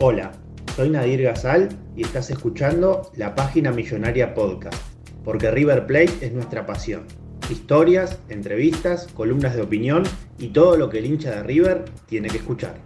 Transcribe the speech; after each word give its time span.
Hola, 0.00 0.30
soy 0.76 0.90
Nadir 0.90 1.24
Gazal 1.24 1.70
y 1.96 2.04
estás 2.04 2.30
escuchando 2.30 3.10
la 3.16 3.34
página 3.34 3.72
Millonaria 3.72 4.32
Podcast, 4.32 4.80
porque 5.24 5.50
River 5.50 5.86
Plate 5.86 6.12
es 6.20 6.32
nuestra 6.32 6.66
pasión. 6.66 7.02
Historias, 7.50 8.20
entrevistas, 8.28 9.08
columnas 9.12 9.56
de 9.56 9.62
opinión 9.62 10.04
y 10.38 10.50
todo 10.50 10.76
lo 10.76 10.88
que 10.88 11.00
el 11.00 11.06
hincha 11.06 11.32
de 11.32 11.42
River 11.42 11.84
tiene 12.06 12.28
que 12.28 12.36
escuchar. 12.36 12.76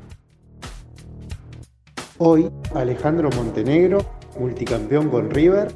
Hoy, 2.16 2.50
Alejandro 2.74 3.28
Montenegro, 3.36 3.98
multicampeón 4.40 5.10
con 5.10 5.30
River, 5.30 5.68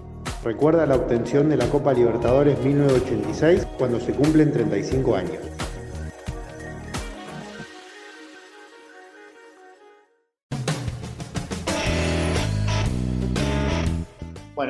recuerda 0.42 0.86
la 0.86 0.96
obtención 0.96 1.50
de 1.50 1.58
la 1.58 1.68
Copa 1.68 1.92
Libertadores 1.92 2.58
1986 2.64 3.66
cuando 3.76 4.00
se 4.00 4.12
cumplen 4.12 4.52
35 4.52 5.14
años. 5.14 5.45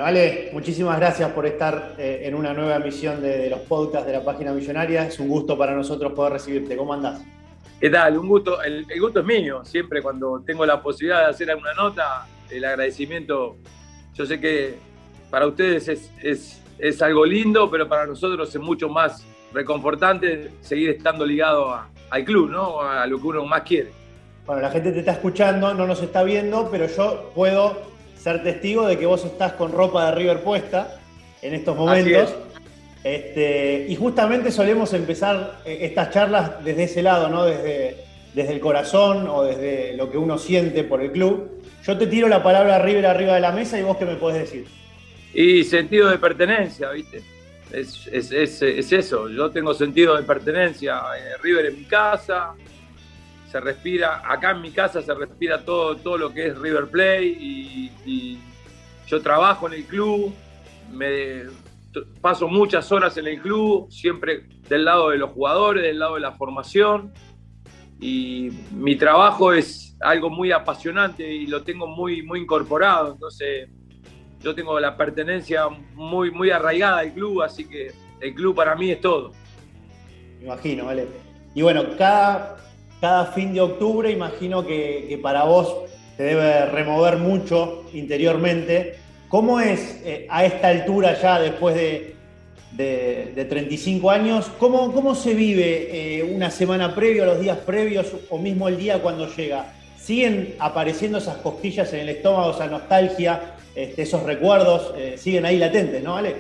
Ale, 0.07 0.51
muchísimas 0.53 1.01
gracias 1.01 1.33
por 1.33 1.47
estar 1.47 1.97
eh, 1.99 2.21
en 2.23 2.37
una 2.37 2.55
nueva 2.55 2.77
emisión 2.77 3.21
de, 3.21 3.51
los 3.51 3.59
podcasts 3.63 4.07
de 4.07 4.13
la 4.13 4.23
página 4.23 4.53
millonaria. 4.53 5.05
Es 5.05 5.19
un 5.19 5.27
gusto 5.27 5.59
para 5.59 5.75
nosotros 5.75 6.13
poder 6.13 6.35
recibirte. 6.35 6.77
¿Cómo 6.77 6.95
andás? 6.95 7.25
¿Qué 7.81 7.91
tal? 7.91 8.17
Un 8.17 8.29
gusto. 8.29 8.63
El, 8.63 8.87
gusto 9.01 9.19
es 9.19 9.27
mío. 9.27 9.65
Siempre 9.65 10.01
cuando 10.01 10.45
tengo 10.47 10.65
la 10.65 10.81
posibilidad 10.81 11.25
de 11.25 11.31
hacer 11.31 11.51
alguna 11.51 11.75
nota, 11.75 12.25
el 12.49 12.65
agradecimiento, 12.65 13.57
yo 14.15 14.25
sé 14.25 14.39
que 14.39 14.77
para 15.29 15.49
ustedes 15.49 15.89
es, 15.89 16.63
es, 16.79 17.03
algo 17.03 17.27
lindo, 17.27 17.69
pero 17.69 17.89
para 17.89 18.07
nosotros 18.07 18.55
es 18.55 18.61
mucho 18.61 18.89
más 18.89 19.27
reconfortante 19.53 20.53
seguir 20.61 20.91
estando 20.91 21.27
ligado 21.27 21.81
al 22.11 22.25
club, 22.25 22.49
¿no? 22.49 22.81
A 22.81 23.09
lo 23.09 23.21
que 23.21 23.27
uno 23.27 23.45
más 23.45 23.63
quiere. 23.63 23.91
Bueno, 24.47 24.63
la 24.63 24.71
gente 24.71 24.93
te 24.93 25.01
está 25.01 25.11
escuchando, 25.11 25.75
no 25.75 25.85
nos 25.85 26.01
está 26.01 26.23
viendo, 26.23 26.69
pero 26.71 26.87
yo 26.87 27.33
puedo 27.35 27.96
ser 28.19 28.43
testigo 28.43 28.87
de 28.87 28.99
que 28.99 29.07
vos 29.07 29.25
estás 29.25 29.53
con 29.53 29.73
ropa 29.73 30.07
de 30.07 30.17
River 30.17 30.43
puesta 30.43 30.99
en 31.43 31.55
estos 31.55 31.77
momentos. 31.77 32.35
Este, 33.05 33.87
y 33.89 33.95
justamente 33.95 34.51
solemos 34.51 34.93
empezar 34.93 35.61
eh, 35.65 35.79
estas 35.83 36.11
charlas 36.11 36.65
desde 36.65 36.85
ese 36.85 37.03
lado, 37.03 37.29
¿no? 37.29 37.45
Desde, 37.45 38.05
desde 38.35 38.53
el 38.53 38.61
corazón 38.61 39.29
o 39.29 39.45
desde 39.45 39.97
lo 39.97 40.11
que 40.11 40.19
uno 40.19 40.39
siente 40.39 40.83
por 40.83 41.01
el 41.01 41.13
club. 41.13 41.63
Yo 41.85 41.97
te 41.97 42.09
tiro 42.09 42.27
la 42.27 42.43
palabra 42.43 42.81
River 42.81 43.07
arriba 43.07 43.35
de 43.35 43.41
la 43.41 43.53
mesa 43.53 43.79
y 43.79 43.83
vos 43.83 43.97
qué 43.97 44.07
me 44.07 44.17
podés 44.17 44.41
decir. 44.41 44.67
Y 45.33 45.63
sentido 45.63 46.09
de 46.09 46.19
pertenencia, 46.19 46.91
¿viste? 46.91 47.23
Es, 47.73 48.09
es, 48.11 48.33
es, 48.33 48.93
eso, 48.93 49.29
yo 49.29 49.51
tengo 49.51 49.73
sentido 49.73 50.17
de 50.17 50.23
pertenencia. 50.23 51.01
Eh, 51.17 51.37
River 51.43 51.67
en 51.67 51.79
mi 51.79 51.85
casa, 51.85 52.55
se 53.57 53.61
respira, 53.61 54.21
acá 54.23 54.51
en 54.51 54.61
mi 54.61 54.71
casa 54.71 55.01
se 55.01 55.15
respira 55.15 55.65
todo, 55.65 55.97
todo 55.97 56.19
lo 56.19 56.35
que 56.35 56.49
es 56.49 56.59
River 56.59 56.89
Play 56.89 57.91
y, 58.05 58.39
yo 59.07 59.23
trabajo 59.23 59.69
en 59.69 59.75
el 59.75 59.85
club, 59.85 60.35
me 60.93 61.45
paso 62.21 62.49
muchas 62.49 62.91
horas 62.91 63.17
en 63.17 63.29
el 63.29 63.41
club, 63.41 63.89
siempre 63.89 64.49
del 64.69 64.85
lado 64.85 65.11
de 65.11 65.17
los 65.17 65.31
jugadores, 65.31 65.85
del 65.85 66.01
lado 66.01 66.17
de 66.17 66.21
la 66.21 66.33
formación 66.33 67.15
y 68.01 68.51
mi 68.73 68.97
trabajo 68.97 69.53
es 69.53 69.97
algo 70.01 70.29
muy 70.29 70.51
apasionante 70.51 71.33
y 71.33 71.47
lo 71.47 71.63
tengo 71.63 71.87
muy, 71.87 72.23
muy 72.23 72.41
incorporado, 72.41 73.13
entonces 73.13 73.71
yo 74.41 74.55
tengo 74.55 74.79
la 74.81 74.97
pertenencia 74.97 75.69
muy, 75.95 76.33
muy 76.33 76.51
arraigada 76.51 76.99
al 76.99 77.15
club, 77.15 77.43
así 77.43 77.67
que 77.67 77.93
el 78.21 78.35
club 78.35 78.57
para 78.57 78.75
mí 78.75 78.91
es 78.91 79.01
todo. 79.01 79.33
Me 80.41 80.47
imagino, 80.47 80.87
vale. 80.87 81.07
Y 81.55 81.63
bueno, 81.63 81.85
cada 81.97 82.66
cada 83.01 83.27
fin 83.27 83.53
de 83.53 83.61
octubre, 83.61 84.11
imagino 84.11 84.67
que, 84.67 85.19
para 85.23 85.45
vos 85.45 85.75
te 86.17 86.25
debe 86.25 86.67
remover 86.67 87.19
mucho 87.19 87.85
interiormente. 87.93 88.97
¿Cómo 89.29 89.61
es 89.61 90.01
eh, 90.05 90.27
a 90.31 90.45
esta 90.45 90.69
altura 90.69 91.21
ya, 91.21 91.41
después 91.41 91.75
de, 91.75 92.15
35 92.77 94.11
años, 94.11 94.51
cómo, 94.59 94.93
cómo 94.93 95.15
se 95.15 95.35
vive 95.35 96.19
eh, 96.19 96.23
una 96.23 96.51
semana 96.51 96.95
previa, 96.95 97.25
los 97.25 97.41
días 97.41 97.59
previos 97.59 98.13
o 98.29 98.39
mismo 98.39 98.69
el 98.69 98.77
día 98.77 99.01
cuando 99.01 99.29
llega? 99.35 99.73
¿Siguen 99.99 100.55
apareciendo 100.59 101.19
esas 101.19 101.39
costillas 101.39 101.93
en 101.93 102.01
el 102.01 102.11
estómago, 102.11 102.53
esa 102.53 102.67
nostalgia, 102.67 103.57
este, 103.75 104.03
esos 104.03 104.23
recuerdos, 104.23 104.95
eh, 104.97 105.17
siguen 105.19 105.45
ahí 105.45 105.59
latentes, 105.59 106.03
¿no, 106.03 106.17
Ale? 106.17 106.37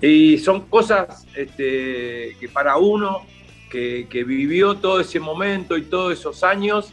Y 0.00 0.38
son 0.38 0.62
cosas 0.62 1.26
este, 1.34 2.36
que 2.40 2.48
para 2.52 2.76
uno 2.76 3.22
que, 3.70 4.24
vivió 4.26 4.76
todo 4.76 5.00
ese 5.00 5.20
momento 5.20 5.76
y 5.76 5.82
todos 5.82 6.12
esos 6.12 6.42
años, 6.42 6.92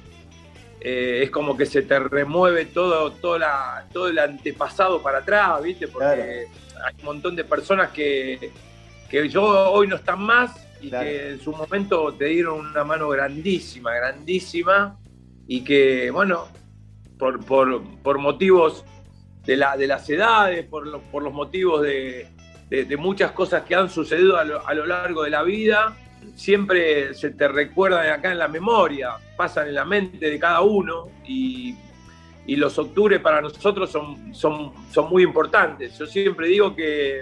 eh, 0.80 1.22
es 1.24 1.32
como 1.32 1.56
que 1.56 1.66
se 1.66 1.84
te 1.84 1.98
remueve 2.00 2.66
todo, 2.66 3.12
todo, 3.12 3.38
la, 3.38 3.86
todo 3.94 4.08
el 4.08 4.20
antepasado 4.20 5.02
para 5.02 5.20
atrás, 5.20 5.64
¿viste? 5.64 5.88
Porque 5.88 6.48
hay 6.84 6.96
un 7.00 7.06
montón 7.06 7.36
de 7.36 7.44
personas 7.44 7.92
que, 7.92 8.52
que 9.10 9.30
yo 9.30 9.44
hoy 9.72 9.88
no 9.88 9.96
están 9.96 10.22
más 10.22 10.68
y 10.82 10.90
que 10.90 11.30
en 11.30 11.40
su 11.40 11.52
momento 11.52 12.14
te 12.14 12.26
dieron 12.26 12.60
una 12.60 12.84
mano 12.84 13.08
grandísima, 13.08 13.94
grandísima, 13.94 14.98
y 15.48 15.64
que, 15.64 16.12
bueno, 16.12 16.48
por, 17.18 17.46
por, 17.46 18.18
motivos 18.18 18.84
de, 19.46 19.56
la, 19.56 19.78
de 19.78 19.88
las 19.88 20.10
edades, 20.10 20.66
por, 20.66 21.02
por 21.04 21.24
los 21.24 21.34
motivos 21.34 21.82
de, 21.82 22.28
de, 22.70 22.98
muchas 22.98 23.32
cosas 23.32 23.64
que 23.64 23.76
han 23.76 23.90
sucedido 23.90 24.38
a 24.38 24.44
lo, 24.44 24.68
a 24.68 24.74
lo 24.74 24.86
largo 24.86 25.24
de 25.24 25.30
la 25.30 25.44
vida, 25.44 25.96
siempre 26.36 27.14
se 27.14 27.32
te 27.32 27.48
recuerdan 27.48 28.10
acá 28.10 28.32
en 28.32 28.40
la 28.40 28.48
memoria, 28.48 29.12
pasan 29.38 29.68
en 29.68 29.76
la 29.76 29.86
mente 29.86 30.30
de 30.30 30.40
cada 30.40 30.62
uno 30.62 31.10
y, 31.26 31.76
los 32.46 32.78
octubres 32.78 33.22
para 33.22 33.42
nosotros 33.42 33.90
son, 33.90 34.36
son, 34.36 34.74
son 34.92 35.10
muy 35.10 35.24
importantes. 35.24 35.98
Yo 35.98 36.06
siempre 36.06 36.48
digo 36.50 36.76
que 36.76 37.22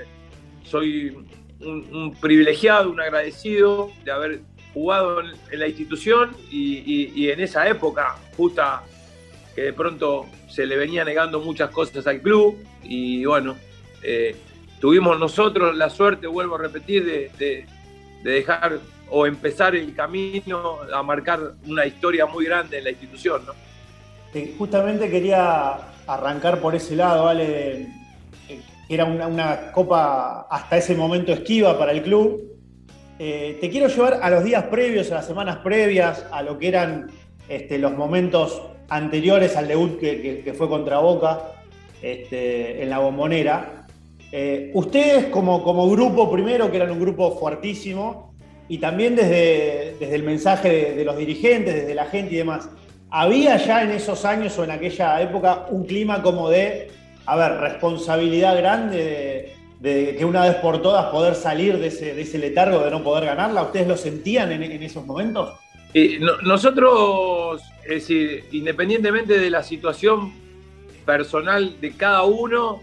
soy 0.64 1.16
un, 1.60 2.16
privilegiado, 2.20 2.90
un 2.90 3.00
agradecido 3.00 3.92
de 4.04 4.12
haber 4.12 4.42
jugado 4.74 5.22
en, 5.22 5.60
la 5.60 5.68
institución 5.68 6.36
y, 6.50 7.30
en 7.30 7.40
esa 7.40 7.70
época, 7.70 8.16
justa 8.36 8.84
que 9.54 9.62
de 9.64 9.74
pronto 9.74 10.26
se 10.50 10.66
le 10.66 10.76
venía 10.76 11.06
negando 11.06 11.40
muchas 11.40 11.70
cosas 11.70 12.08
al 12.08 12.22
club 12.22 12.58
y 12.84 13.24
bueno, 13.26 13.58
eh, 14.02 14.36
tuvimos 14.80 15.20
nosotros 15.20 15.76
la 15.78 15.90
suerte, 15.90 16.26
vuelvo 16.26 16.56
a 16.56 16.60
repetir, 16.60 17.06
de 17.38 17.66
dejar 18.24 18.80
o 19.10 19.26
empezar 19.26 19.76
el 19.76 19.94
camino 19.94 20.78
a 20.94 21.04
marcar 21.04 21.40
una 21.68 21.86
historia 21.86 22.26
muy 22.26 22.46
grande 22.46 22.78
en 22.78 22.86
la 22.86 22.92
institución. 22.92 23.42
¿no? 23.46 23.54
Justamente 24.58 25.10
quería 25.10 25.78
arrancar 26.08 26.60
por 26.60 26.76
ese 26.76 26.96
lado, 26.96 27.26
¿vale? 27.26 27.88
Que 28.48 28.94
era 28.94 29.06
una, 29.06 29.72
copa 29.72 30.48
hasta 30.50 30.78
ese 30.78 30.96
momento 30.96 31.34
esquiva 31.34 31.78
para 31.78 31.92
el 31.92 32.02
club. 32.02 32.42
Eh, 33.20 33.58
te 33.62 33.70
quiero 33.70 33.88
llevar 33.88 34.20
a 34.22 34.30
los 34.30 34.44
días 34.44 34.64
previos, 34.66 35.12
a 35.12 35.16
las 35.16 35.28
semanas 35.28 35.58
previas, 35.58 36.26
a 36.32 36.42
lo 36.42 36.58
que 36.58 36.70
eran 36.70 37.12
este, 37.48 37.78
los 37.78 37.94
momentos 37.94 38.62
anteriores 38.90 39.56
al 39.56 39.68
debut 39.68 40.00
que, 40.00 40.54
fue 40.58 40.68
contra 40.68 41.00
Boca 41.00 41.40
este, 42.02 42.82
en 42.82 42.90
la 42.90 43.00
bombonera. 43.00 43.81
Eh, 44.32 44.72
ustedes 44.74 45.26
como, 45.26 45.64
como 45.64 45.90
grupo 45.90 46.32
primero, 46.32 46.72
que 46.72 46.78
eran 46.78 46.92
un 46.92 47.00
grupo 47.00 47.38
fuertísimo, 47.38 48.32
y 48.72 48.78
también 48.78 49.18
desde, 49.18 49.98
desde 50.00 50.16
el 50.16 50.24
mensaje 50.24 50.94
de, 50.96 51.04
los 51.04 51.18
dirigentes, 51.18 51.76
desde 51.76 51.94
la 51.94 52.06
gente 52.06 52.36
y 52.36 52.38
demás, 52.38 52.70
¿había 53.10 53.58
ya 53.58 53.84
en 53.84 53.92
esos 53.92 54.24
años 54.24 54.58
o 54.58 54.64
en 54.64 54.72
aquella 54.72 55.22
época 55.22 55.66
un 55.70 55.86
clima 55.86 56.22
como 56.22 56.50
de, 56.50 56.90
a 57.26 57.36
ver, 57.36 57.60
responsabilidad 57.60 58.56
grande 58.56 59.58
de, 59.82 60.16
que 60.16 60.24
una 60.24 60.46
vez 60.46 60.56
por 60.56 60.82
todas 60.82 61.08
poder 61.08 61.36
salir 61.36 61.80
de 61.80 61.88
ese, 61.88 62.38
letargo 62.38 62.80
de 62.80 62.92
no 62.92 63.04
poder 63.04 63.26
ganarla? 63.26 63.64
¿Ustedes 63.64 63.90
lo 63.90 63.98
sentían 63.98 64.54
en, 64.54 64.64
esos 64.82 65.06
momentos? 65.06 65.52
nosotros, 66.44 67.62
es 67.84 67.90
decir, 67.90 68.46
independientemente 68.54 69.38
de 69.38 69.50
la 69.50 69.64
situación 69.64 70.32
personal 71.06 71.82
de 71.82 71.92
cada 71.92 72.24
uno, 72.24 72.80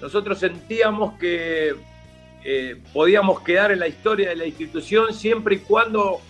nosotros 0.00 0.38
sentíamos 0.38 1.18
que 1.18 1.74
eh, 2.44 2.76
podíamos 2.92 3.40
quedar 3.40 3.72
en 3.72 3.80
la 3.80 3.88
historia 3.88 4.28
de 4.28 4.36
la 4.36 4.46
institución 4.46 5.12
siempre 5.12 5.56
y 5.56 5.58
cuando 5.58 6.20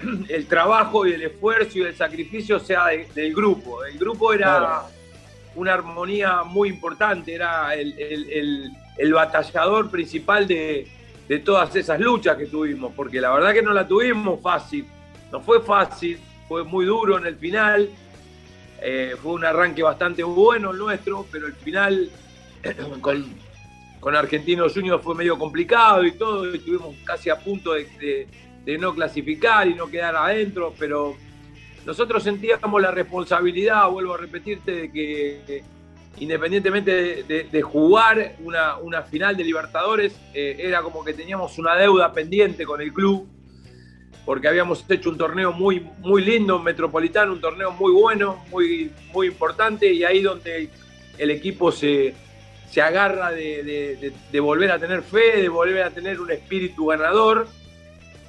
el 0.28 0.46
trabajo 0.46 1.06
y 1.06 1.12
el 1.14 1.22
esfuerzo 1.22 1.78
y 1.78 1.82
el 1.82 1.96
sacrificio 1.96 2.60
sea 2.60 2.86
del 2.86 3.34
grupo. 3.34 3.84
El 3.84 3.98
grupo 3.98 4.32
era 4.32 4.84
una 5.54 5.74
armonía 5.74 6.44
muy 6.44 6.68
importante, 6.68 7.34
era 7.34 7.74
el, 7.74 8.70
batallador 9.12 9.90
principal 9.90 10.46
de, 10.46 10.86
todas 11.44 11.74
esas 11.74 11.98
luchas 12.00 12.36
que 12.36 12.46
tuvimos, 12.46 12.92
porque 12.94 13.20
la 13.20 13.32
verdad 13.32 13.52
que 13.52 13.62
no 13.62 13.72
la 13.72 13.86
tuvimos 13.86 14.40
fácil, 14.40 14.86
no 15.32 15.40
fue 15.40 15.60
fácil, 15.60 16.18
fue 16.46 16.64
muy 16.64 16.86
duro 16.86 17.18
en 17.18 17.26
el 17.26 17.36
final, 17.36 17.88
eh, 18.80 19.16
fue 19.20 19.32
un 19.32 19.44
arranque 19.44 19.82
bastante 19.82 20.22
bueno 20.22 20.70
el 20.70 20.78
nuestro, 20.78 21.26
pero 21.30 21.48
el 21.48 21.54
final 21.54 22.08
con 23.00 23.48
con 24.00 24.14
Argentinos 24.14 24.74
Juniors 24.74 25.02
fue 25.02 25.14
medio 25.14 25.38
complicado 25.38 26.04
y 26.04 26.12
todo, 26.12 26.52
estuvimos 26.52 26.94
casi 27.04 27.30
a 27.30 27.38
punto 27.38 27.72
de, 27.72 28.28
no 28.78 28.94
clasificar 28.94 29.66
y 29.66 29.74
no 29.74 29.86
quedar 29.88 30.14
adentro, 30.14 30.74
pero 30.78 31.16
nosotros 31.86 32.22
sentíamos 32.22 32.82
la 32.82 32.90
responsabilidad, 32.90 33.88
vuelvo 33.88 34.14
a 34.14 34.18
repetirte, 34.18 34.72
de 34.72 34.92
que 34.92 35.64
independientemente 36.18 37.22
de, 37.22 37.62
jugar 37.62 38.36
una, 38.40 39.02
final 39.02 39.36
de 39.36 39.44
Libertadores, 39.44 40.14
eh, 40.34 40.56
era 40.58 40.82
como 40.82 41.02
que 41.02 41.14
teníamos 41.14 41.58
una 41.58 41.76
deuda 41.76 42.12
pendiente 42.12 42.66
con 42.66 42.82
el 42.82 42.92
club, 42.92 43.26
porque 44.26 44.48
habíamos 44.48 44.84
hecho 44.90 45.08
un 45.08 45.16
torneo 45.16 45.52
muy, 45.52 45.80
muy 46.00 46.22
lindo, 46.22 46.58
metropolitano, 46.58 47.32
un 47.32 47.40
torneo 47.40 47.72
muy 47.72 47.92
bueno, 47.92 48.44
muy, 48.50 48.92
muy 49.14 49.28
importante, 49.28 49.90
y 49.90 50.04
ahí 50.04 50.20
donde 50.20 50.68
el 51.16 51.30
equipo 51.30 51.72
se, 51.72 52.14
se 52.70 52.82
agarra 52.82 53.30
de, 53.30 54.12
volver 54.40 54.70
a 54.70 54.78
tener 54.78 55.02
fe, 55.02 55.40
de 55.40 55.48
volver 55.48 55.82
a 55.82 55.90
tener 55.90 56.20
un 56.20 56.30
espíritu 56.30 56.86
ganador. 56.86 57.46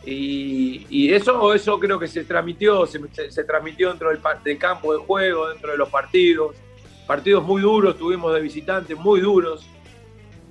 Y, 0.06 1.12
eso, 1.12 1.53
eso 1.53 1.80
creo 1.80 2.00
que 2.00 2.07
se 2.07 2.24
transmitió, 2.24 2.86
se, 2.86 3.44
transmitió 3.44 3.89
dentro 3.89 4.09
del, 4.09 4.57
campo 4.57 4.94
de 4.94 5.00
juego, 5.00 5.50
dentro 5.50 5.71
de 5.71 5.77
los 5.77 5.89
partidos. 5.89 6.56
Partidos 7.06 7.44
muy 7.44 7.62
duros, 7.62 7.97
tuvimos 7.97 8.33
de 8.33 8.39
visitantes 8.39 8.97
muy 8.97 9.19
duros. 9.19 9.68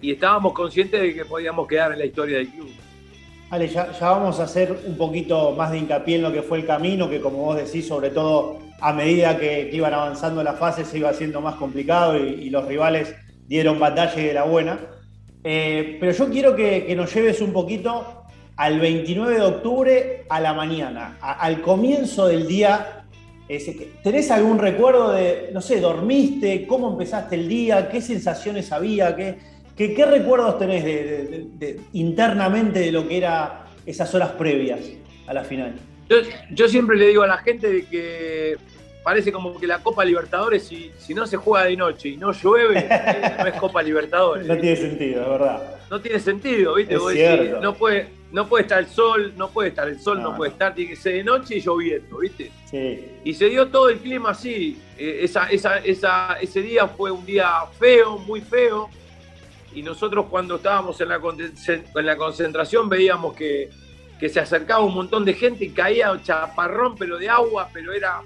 Y 0.00 0.12
estábamos 0.12 0.52
conscientes 0.52 1.00
de 1.00 1.14
que 1.14 1.24
podíamos 1.24 1.66
quedar 1.66 1.92
en 1.92 1.98
la 1.98 2.04
historia 2.04 2.38
del 2.38 2.48
club. 2.48 2.70
Ale, 3.50 3.68
ya, 3.68 3.90
vamos 4.00 4.38
a 4.38 4.44
hacer 4.44 4.78
un 4.84 4.96
poquito 4.98 5.52
más 5.52 5.70
de 5.70 5.78
hincapié 5.78 6.16
en 6.16 6.22
lo 6.22 6.32
que 6.32 6.42
fue 6.42 6.58
el 6.58 6.66
camino, 6.66 7.08
que 7.08 7.20
como 7.20 7.38
vos 7.38 7.56
decís, 7.56 7.88
sobre 7.88 8.10
todo 8.10 8.58
a 8.80 8.92
medida 8.92 9.38
que, 9.38 9.70
iban 9.72 9.94
avanzando 9.94 10.44
las 10.44 10.58
fases 10.58 10.86
se 10.86 10.98
iba 10.98 11.08
haciendo 11.08 11.40
más 11.40 11.54
complicado 11.54 12.16
y 12.18 12.50
los 12.50 12.66
rivales 12.66 13.14
dieron 13.48 13.80
batalla 13.80 14.22
de 14.22 14.34
la 14.34 14.44
buena. 14.44 14.78
Eh, 15.42 15.96
pero 15.98 16.12
yo 16.12 16.30
quiero 16.30 16.54
que, 16.54 16.94
nos 16.94 17.12
lleves 17.12 17.40
un 17.40 17.52
poquito 17.52 18.24
al 18.56 18.78
29 18.78 19.34
de 19.34 19.40
octubre 19.40 20.24
a 20.28 20.40
la 20.40 20.52
mañana, 20.52 21.16
al 21.20 21.62
comienzo 21.62 22.28
del 22.28 22.46
día. 22.46 23.04
¿Tenés 24.02 24.30
algún 24.30 24.58
recuerdo 24.58 25.12
de, 25.12 25.50
no 25.54 25.62
sé, 25.62 25.80
dormiste? 25.80 26.66
¿Cómo 26.66 26.90
empezaste 26.92 27.36
el 27.36 27.48
día? 27.48 27.88
¿Qué 27.88 28.02
sensaciones 28.02 28.70
había? 28.72 29.16
¿Qué, 29.16 29.38
qué, 29.76 30.04
recuerdos 30.04 30.58
tenés 30.58 30.84
internamente 31.94 32.80
de 32.80 32.92
lo 32.92 33.08
que 33.08 33.16
eran 33.16 33.50
esas 33.86 34.14
horas 34.14 34.32
previas 34.32 34.80
a 35.26 35.32
la 35.32 35.44
final? 35.44 35.74
Yo, 36.10 36.16
yo 36.50 36.68
siempre 36.68 36.96
le 36.96 37.08
digo 37.08 37.22
a 37.22 37.26
la 37.26 37.38
gente 37.38 37.72
de 37.72 37.86
que 37.86 38.56
parece 39.08 39.32
como 39.32 39.58
que 39.58 39.66
la 39.66 39.82
Copa 39.82 40.04
Libertadores, 40.04 40.64
si, 40.64 40.92
si 40.98 41.14
no 41.14 41.26
se 41.26 41.38
juega 41.38 41.64
de 41.64 41.78
noche 41.78 42.10
y 42.10 42.18
no 42.18 42.30
llueve, 42.30 42.78
eh, 42.78 43.36
no 43.38 43.46
es 43.46 43.54
Copa 43.54 43.82
Libertadores. 43.82 44.46
No 44.46 44.58
tiene 44.58 44.76
sentido, 44.76 45.22
es 45.22 45.28
verdad. 45.30 45.78
No 45.90 46.00
tiene 46.02 46.18
sentido, 46.20 46.74
¿viste? 46.74 46.94
no, 47.62 47.72
puede, 47.72 48.10
no 48.32 48.46
puede 48.46 48.64
estar 48.64 48.80
el 48.80 48.86
sol, 48.86 49.32
no 49.34 49.48
puede 49.48 49.70
estar 49.70 49.88
el 49.88 49.98
sol, 49.98 50.22
no, 50.22 50.36
puede 50.36 50.50
estar, 50.50 50.74
tiene 50.74 50.90
que 50.90 50.96
ser 50.96 51.14
de 51.14 51.24
noche 51.24 51.56
y 51.56 51.60
lloviendo, 51.62 52.18
¿viste? 52.18 52.52
Sí. 52.70 53.06
Y 53.24 53.32
se 53.32 53.48
dio 53.48 53.68
todo 53.68 53.88
el 53.88 53.98
clima 53.98 54.32
así. 54.32 54.78
Eh, 54.98 55.20
esa, 55.22 55.46
esa, 55.46 55.78
esa, 55.78 56.34
ese 56.38 56.60
día 56.60 56.86
fue 56.86 57.10
un 57.10 57.24
día 57.24 57.50
feo, 57.78 58.18
muy 58.18 58.42
feo. 58.42 58.90
Y 59.74 59.82
nosotros 59.82 60.26
cuando 60.28 60.56
estábamos 60.56 61.00
en 61.00 61.08
la, 61.08 61.18
en 61.18 62.06
la 62.06 62.16
concentración 62.18 62.90
veíamos 62.90 63.34
que, 63.34 63.70
que 64.20 64.28
se 64.28 64.38
acercaba 64.38 64.84
un 64.84 64.92
montón 64.92 65.24
de 65.24 65.32
gente 65.32 65.64
y 65.64 65.70
caía 65.70 66.12
chaparrón, 66.22 66.94
pero 66.98 67.16
de 67.16 67.30
agua, 67.30 67.70
pero 67.72 67.94
era 67.94 68.20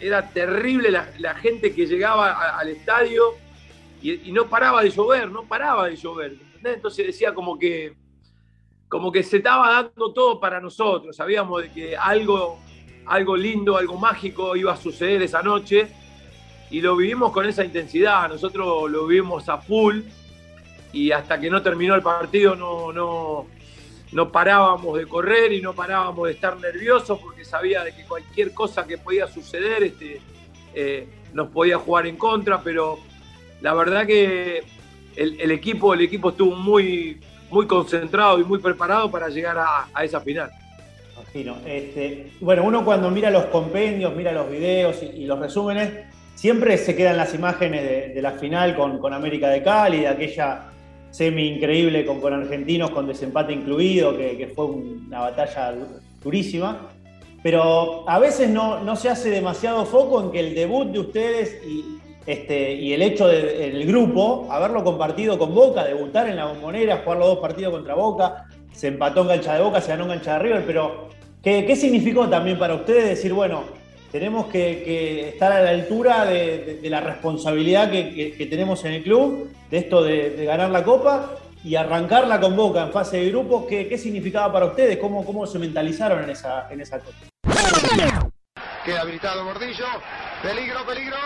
era 0.00 0.28
terrible 0.30 0.90
la, 0.90 1.34
gente 1.34 1.74
que 1.74 1.86
llegaba 1.86 2.58
al 2.58 2.68
estadio 2.68 3.34
y, 4.02 4.30
no 4.32 4.46
paraba 4.48 4.82
de 4.82 4.90
llover, 4.90 5.30
no 5.30 5.44
paraba 5.44 5.88
de 5.88 5.96
llover. 5.96 6.36
Entonces 6.62 7.06
decía 7.06 7.34
como 7.34 7.58
que, 7.58 7.94
como 8.88 9.10
que 9.10 9.22
se 9.22 9.38
estaba 9.38 9.70
dando 9.70 10.12
todo 10.12 10.38
para 10.38 10.60
nosotros. 10.60 11.16
Sabíamos 11.16 11.62
de 11.62 11.72
que 11.72 11.96
algo, 11.96 12.58
algo 13.06 13.36
lindo, 13.36 13.76
algo 13.76 13.96
mágico 13.98 14.56
iba 14.56 14.72
a 14.72 14.76
suceder 14.76 15.22
esa 15.22 15.42
noche 15.42 15.88
y 16.70 16.80
lo 16.80 16.96
vivimos 16.96 17.32
con 17.32 17.46
esa 17.46 17.64
intensidad. 17.64 18.28
Nosotros 18.28 18.90
lo 18.90 19.06
vivimos 19.06 19.48
a 19.48 19.58
full 19.58 20.00
y 20.92 21.10
hasta 21.10 21.40
que 21.40 21.50
no 21.50 21.62
terminó 21.62 21.94
el 21.94 22.02
partido 22.02 22.54
no, 22.54 22.92
no, 22.92 23.46
no 24.12 24.30
parábamos 24.30 24.98
de 24.98 25.06
correr 25.06 25.52
y 25.52 25.60
no 25.60 25.74
parábamos 25.74 26.26
de 26.28 26.34
estar 26.34 26.56
nerviosos 26.58 27.18
porque 27.18 27.44
sabía 27.44 27.82
de 27.82 27.94
que 27.94 28.04
cualquier 28.04 28.52
cosa 28.54 28.86
que 28.86 28.98
podía 28.98 29.26
suceder 29.26 29.82
este, 29.82 30.20
eh, 30.74 31.08
nos 31.32 31.48
podía 31.48 31.78
jugar 31.78 32.06
en 32.06 32.16
contra, 32.16 32.60
pero 32.62 32.98
la 33.60 33.74
verdad 33.74 34.06
que 34.06 34.62
el, 35.16 35.50
equipo, 35.50 35.94
el 35.94 36.02
equipo 36.02 36.30
estuvo 36.30 36.54
muy, 36.54 37.18
muy 37.50 37.66
concentrado 37.66 38.38
y 38.38 38.44
muy 38.44 38.58
preparado 38.58 39.10
para 39.10 39.28
llegar 39.28 39.56
a, 39.58 40.04
esa 40.04 40.20
final. 40.20 40.50
Imagino. 41.14 41.56
Este, 41.66 42.32
bueno, 42.40 42.64
uno 42.64 42.84
cuando 42.84 43.10
mira 43.10 43.30
los 43.30 43.46
compendios, 43.46 44.14
mira 44.14 44.32
los 44.32 44.50
videos 44.50 45.02
y, 45.02 45.24
los 45.24 45.38
resúmenes, 45.38 45.92
siempre 46.34 46.76
se 46.76 46.94
quedan 46.94 47.16
las 47.16 47.34
imágenes 47.34 48.14
de, 48.14 48.22
la 48.22 48.32
final 48.32 48.76
con, 48.76 48.98
con 48.98 49.14
América 49.14 49.48
de 49.48 49.62
Cali, 49.62 50.00
de 50.00 50.08
aquella 50.08 50.66
semi 51.16 51.48
increíble 51.48 52.04
con, 52.04 52.20
con 52.20 52.34
argentinos, 52.34 52.90
con 52.90 53.06
desempate 53.06 53.54
incluido, 53.54 54.14
que, 54.16 54.52
fue 54.54 54.66
una 54.66 55.20
batalla 55.20 55.74
durísima. 56.22 56.90
Pero 57.42 58.08
a 58.08 58.18
veces 58.18 58.50
no, 58.50 58.80
no, 58.80 58.96
se 58.96 59.08
hace 59.08 59.30
demasiado 59.30 59.86
foco 59.86 60.20
en 60.20 60.30
que 60.30 60.40
el 60.40 60.54
debut 60.54 60.88
de 60.88 60.98
ustedes 60.98 61.62
y, 61.66 61.98
este, 62.26 62.74
y 62.74 62.92
el 62.92 63.00
hecho 63.00 63.28
del 63.28 63.86
grupo, 63.86 64.46
haberlo 64.50 64.84
compartido 64.84 65.38
con 65.38 65.54
Boca, 65.54 65.84
debutar 65.84 66.28
en 66.28 66.36
la 66.36 66.46
bombonera, 66.46 67.02
jugar 67.02 67.18
los 67.18 67.28
dos 67.28 67.38
partidos 67.38 67.72
contra 67.72 67.94
Boca, 67.94 68.44
se 68.72 68.88
empató 68.88 69.22
en 69.22 69.28
cancha 69.28 69.54
de 69.54 69.62
Boca, 69.62 69.80
se 69.80 69.92
ganó 69.92 70.04
en 70.04 70.10
cancha 70.10 70.34
de 70.34 70.38
River, 70.40 70.64
pero 70.66 71.08
¿qué, 71.42 71.64
qué 71.64 71.76
significó 71.76 72.28
también 72.28 72.58
para 72.58 72.74
ustedes 72.74 73.08
decir, 73.08 73.32
bueno, 73.32 73.62
tenemos 74.18 74.46
que, 74.46 75.28
estar 75.28 75.52
a 75.52 75.60
la 75.60 75.70
altura 75.70 76.24
de, 76.24 76.80
la 76.84 77.02
responsabilidad 77.02 77.90
que, 77.90 78.48
tenemos 78.48 78.82
en 78.86 78.94
el 78.94 79.02
club, 79.02 79.50
de 79.70 79.76
esto 79.76 80.02
de, 80.02 80.42
ganar 80.46 80.70
la 80.70 80.82
Copa 80.82 81.32
y 81.62 81.74
arrancarla 81.74 82.40
con 82.40 82.56
Boca 82.56 82.84
en 82.84 82.92
fase 82.92 83.18
de 83.18 83.28
grupos. 83.28 83.66
¿Qué, 83.68 83.98
significaba 83.98 84.50
para 84.50 84.66
ustedes? 84.66 84.96
¿Cómo, 84.96 85.22
¿Cómo 85.22 85.46
se 85.46 85.58
mentalizaron 85.58 86.24
en 86.24 86.30
esa, 86.30 86.66
en 86.70 86.80
esa 86.80 86.98
cosa? 86.98 87.18
Queda 88.86 89.02
habilitado 89.02 89.44
Gordillo. 89.44 89.84
Peligro, 90.42 90.86
peligro. 90.86 91.16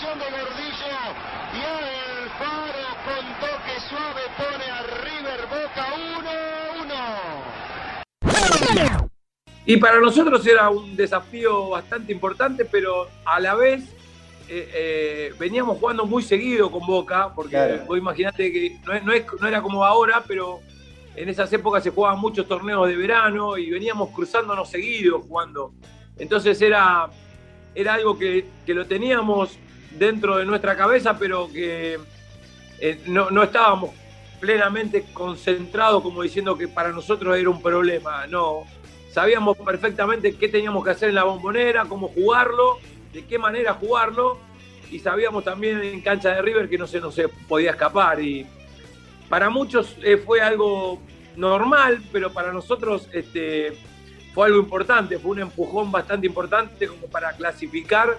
de 0.00 0.30
Gordillo 0.30 0.96
y 1.52 1.60
el 1.60 2.30
Faro 2.30 2.96
con 3.04 3.24
toque 3.38 3.76
suave 3.88 4.22
pone 4.36 4.70
a 4.70 4.82
River 5.04 5.42
Boca 5.46 5.84
1-1. 5.94 6.00
Y 9.70 9.76
para 9.76 10.00
nosotros 10.00 10.44
era 10.44 10.68
un 10.68 10.96
desafío 10.96 11.68
bastante 11.68 12.12
importante, 12.12 12.64
pero 12.64 13.08
a 13.24 13.38
la 13.38 13.54
vez 13.54 13.84
eh, 14.48 14.68
eh, 14.74 15.34
veníamos 15.38 15.78
jugando 15.78 16.04
muy 16.06 16.24
seguido 16.24 16.72
con 16.72 16.84
Boca, 16.84 17.32
porque 17.32 17.80
vos 17.86 17.96
imaginate 17.96 18.50
que 18.50 18.80
no, 18.84 18.94
no, 18.94 19.12
no, 19.40 19.46
era 19.46 19.62
como 19.62 19.84
ahora, 19.84 20.24
pero 20.26 20.58
en 21.14 21.28
esas 21.28 21.52
épocas 21.52 21.84
se 21.84 21.90
jugaban 21.90 22.18
muchos 22.18 22.48
torneos 22.48 22.88
de 22.88 22.96
verano 22.96 23.56
y 23.56 23.70
veníamos 23.70 24.10
cruzándonos 24.10 24.68
seguidos 24.68 25.22
jugando. 25.28 25.72
Entonces 26.18 26.60
era 26.60 27.08
era 27.72 27.94
algo 27.94 28.18
que, 28.18 28.46
lo 28.66 28.86
teníamos 28.86 29.56
dentro 29.96 30.38
de 30.38 30.46
nuestra 30.46 30.76
cabeza, 30.76 31.16
pero 31.16 31.48
que 31.48 31.96
eh, 32.80 33.00
no, 33.06 33.30
no, 33.30 33.44
estábamos 33.44 33.90
plenamente 34.40 35.04
concentrados 35.12 36.02
como 36.02 36.22
diciendo 36.22 36.58
que 36.58 36.66
para 36.66 36.90
nosotros 36.90 37.38
era 37.38 37.48
un 37.48 37.62
problema. 37.62 38.26
No, 38.26 38.64
sabíamos 39.12 39.56
perfectamente 39.58 40.34
qué 40.34 40.48
teníamos 40.48 40.84
que 40.84 40.90
hacer 40.90 41.08
en 41.08 41.16
la 41.16 41.24
bombonera, 41.24 41.84
cómo 41.86 42.08
jugarlo, 42.08 42.78
de 43.12 43.24
qué 43.24 43.38
manera 43.38 43.74
jugarlo, 43.74 44.38
y 44.90 44.98
sabíamos 44.98 45.44
también 45.44 45.82
en 45.82 46.00
cancha 46.00 46.34
de 46.34 46.42
River 46.42 46.68
que 46.68 46.78
no 46.78 46.86
se 46.86 47.00
nos 47.00 47.20
podía 47.48 47.70
escapar. 47.70 48.20
Y 48.20 48.46
para 49.28 49.50
muchos 49.50 49.96
eh, 50.02 50.16
fue 50.16 50.40
algo 50.40 51.00
normal, 51.36 52.02
pero 52.12 52.32
para 52.32 52.52
nosotros 52.52 53.08
este, 53.12 53.72
fue 54.34 54.46
algo 54.46 54.58
importante, 54.58 55.18
fue 55.18 55.32
un 55.32 55.40
empujón 55.40 55.90
bastante 55.90 56.26
importante 56.26 56.86
como 56.86 57.06
para 57.06 57.32
clasificar 57.32 58.18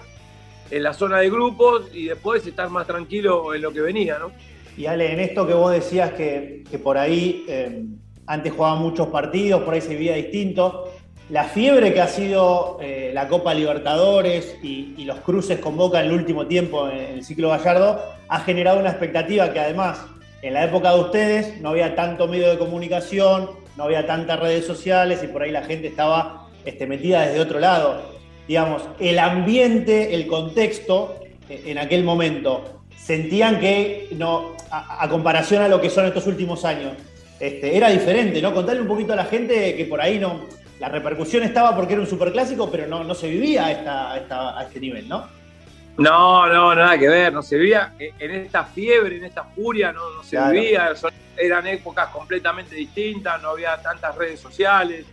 en 0.70 0.82
la 0.82 0.94
zona 0.94 1.18
de 1.18 1.28
grupos 1.28 1.90
y 1.92 2.06
después 2.06 2.46
estar 2.46 2.68
más 2.70 2.86
tranquilo 2.86 3.54
en 3.54 3.62
lo 3.62 3.72
que 3.72 3.80
venía, 3.80 4.18
¿no? 4.18 4.32
Y 4.76 4.86
Ale, 4.86 5.12
en 5.12 5.20
esto 5.20 5.46
que 5.46 5.52
vos 5.52 5.70
decías 5.70 6.12
que, 6.12 6.64
por 6.82 6.96
ahí 6.96 7.44
eh, 7.46 7.84
antes 8.26 8.52
jugaban 8.52 8.80
muchos 8.80 9.08
partidos, 9.08 9.62
por 9.62 9.74
ahí 9.74 9.80
se 9.80 9.90
vivía 9.90 10.14
distinto, 10.14 10.92
la 11.28 11.44
fiebre 11.44 11.94
que 11.94 12.00
ha 12.00 12.08
sido 12.08 12.78
eh, 12.80 13.10
la 13.14 13.28
Copa 13.28 13.54
Libertadores 13.54 14.56
y, 14.62 15.04
los 15.04 15.20
cruces 15.20 15.58
con 15.58 15.76
Boca 15.76 16.00
en 16.00 16.06
el 16.06 16.12
último 16.12 16.46
tiempo 16.46 16.88
en 16.88 17.14
el 17.14 17.24
ciclo 17.24 17.48
Gallardo 17.48 18.00
ha 18.28 18.40
generado 18.40 18.78
una 18.78 18.90
expectativa 18.90 19.52
que 19.52 19.58
además 19.58 20.00
en 20.42 20.54
la 20.54 20.64
época 20.64 20.92
de 20.92 21.00
ustedes 21.00 21.60
no 21.60 21.70
había 21.70 21.96
tanto 21.96 22.28
medio 22.28 22.50
de 22.50 22.58
comunicación, 22.58 23.50
no 23.76 23.84
había 23.84 24.06
tantas 24.06 24.38
redes 24.38 24.66
sociales 24.66 25.22
y 25.24 25.26
por 25.26 25.42
ahí 25.42 25.50
la 25.50 25.62
gente 25.62 25.88
estaba 25.88 26.48
este, 26.64 26.86
metida 26.86 27.26
desde 27.26 27.40
otro 27.40 27.58
lado. 27.58 28.02
Digamos, 28.46 28.82
el 29.00 29.18
ambiente, 29.18 30.14
el 30.14 30.26
contexto 30.26 31.16
eh, 31.48 31.62
en 31.66 31.78
aquel 31.78 32.04
momento, 32.04 32.82
sentían 32.96 33.58
que, 33.58 34.08
no, 34.16 34.52
a, 34.70 35.08
comparación 35.08 35.62
a 35.62 35.68
lo 35.68 35.80
que 35.80 35.90
son 35.90 36.06
estos 36.06 36.26
últimos 36.26 36.64
años, 36.64 36.92
este, 37.42 37.76
era 37.76 37.88
diferente, 37.88 38.40
¿no? 38.40 38.54
Contarle 38.54 38.82
un 38.82 38.86
poquito 38.86 39.14
a 39.14 39.16
la 39.16 39.24
gente 39.24 39.74
que 39.74 39.84
por 39.86 40.00
ahí 40.00 40.16
no, 40.16 40.46
la 40.78 40.88
repercusión 40.88 41.42
estaba 41.42 41.74
porque 41.74 41.94
era 41.94 42.00
un 42.00 42.06
superclásico, 42.06 42.70
pero 42.70 42.86
no, 42.86 43.02
no 43.02 43.16
se 43.16 43.28
vivía 43.28 43.66
a, 43.66 44.14
a 44.58 44.62
este 44.62 44.78
nivel, 44.78 45.08
¿no? 45.08 45.26
No, 45.98 46.46
no, 46.46 46.72
nada 46.72 46.96
que 46.96 47.08
ver, 47.08 47.32
no 47.32 47.42
se 47.42 47.56
vivía 47.58 47.94
en 47.98 48.30
esta 48.30 48.62
fiebre, 48.62 49.16
en 49.16 49.24
esta 49.24 49.42
furia, 49.42 49.90
no, 49.90 50.08
no 50.14 50.22
se 50.22 50.40
vivía, 50.52 50.92
eran 51.36 51.66
épocas 51.66 52.10
completamente 52.10 52.76
distintas, 52.76 53.42
no 53.42 53.50
había 53.50 53.76
tantas 53.82 54.14
redes 54.14 54.38
sociales, 54.38 55.04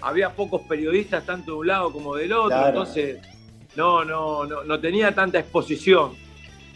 había 0.00 0.30
pocos 0.30 0.62
periodistas 0.68 1.26
tanto 1.26 1.50
de 1.50 1.58
un 1.58 1.66
lado 1.66 1.92
como 1.92 2.14
del 2.14 2.32
otro, 2.34 2.68
entonces 2.68 3.18
no, 3.74 4.04
no, 4.04 4.44
no, 4.44 4.62
no 4.62 4.78
tenía 4.78 5.12
tanta 5.12 5.40
exposición. 5.40 6.12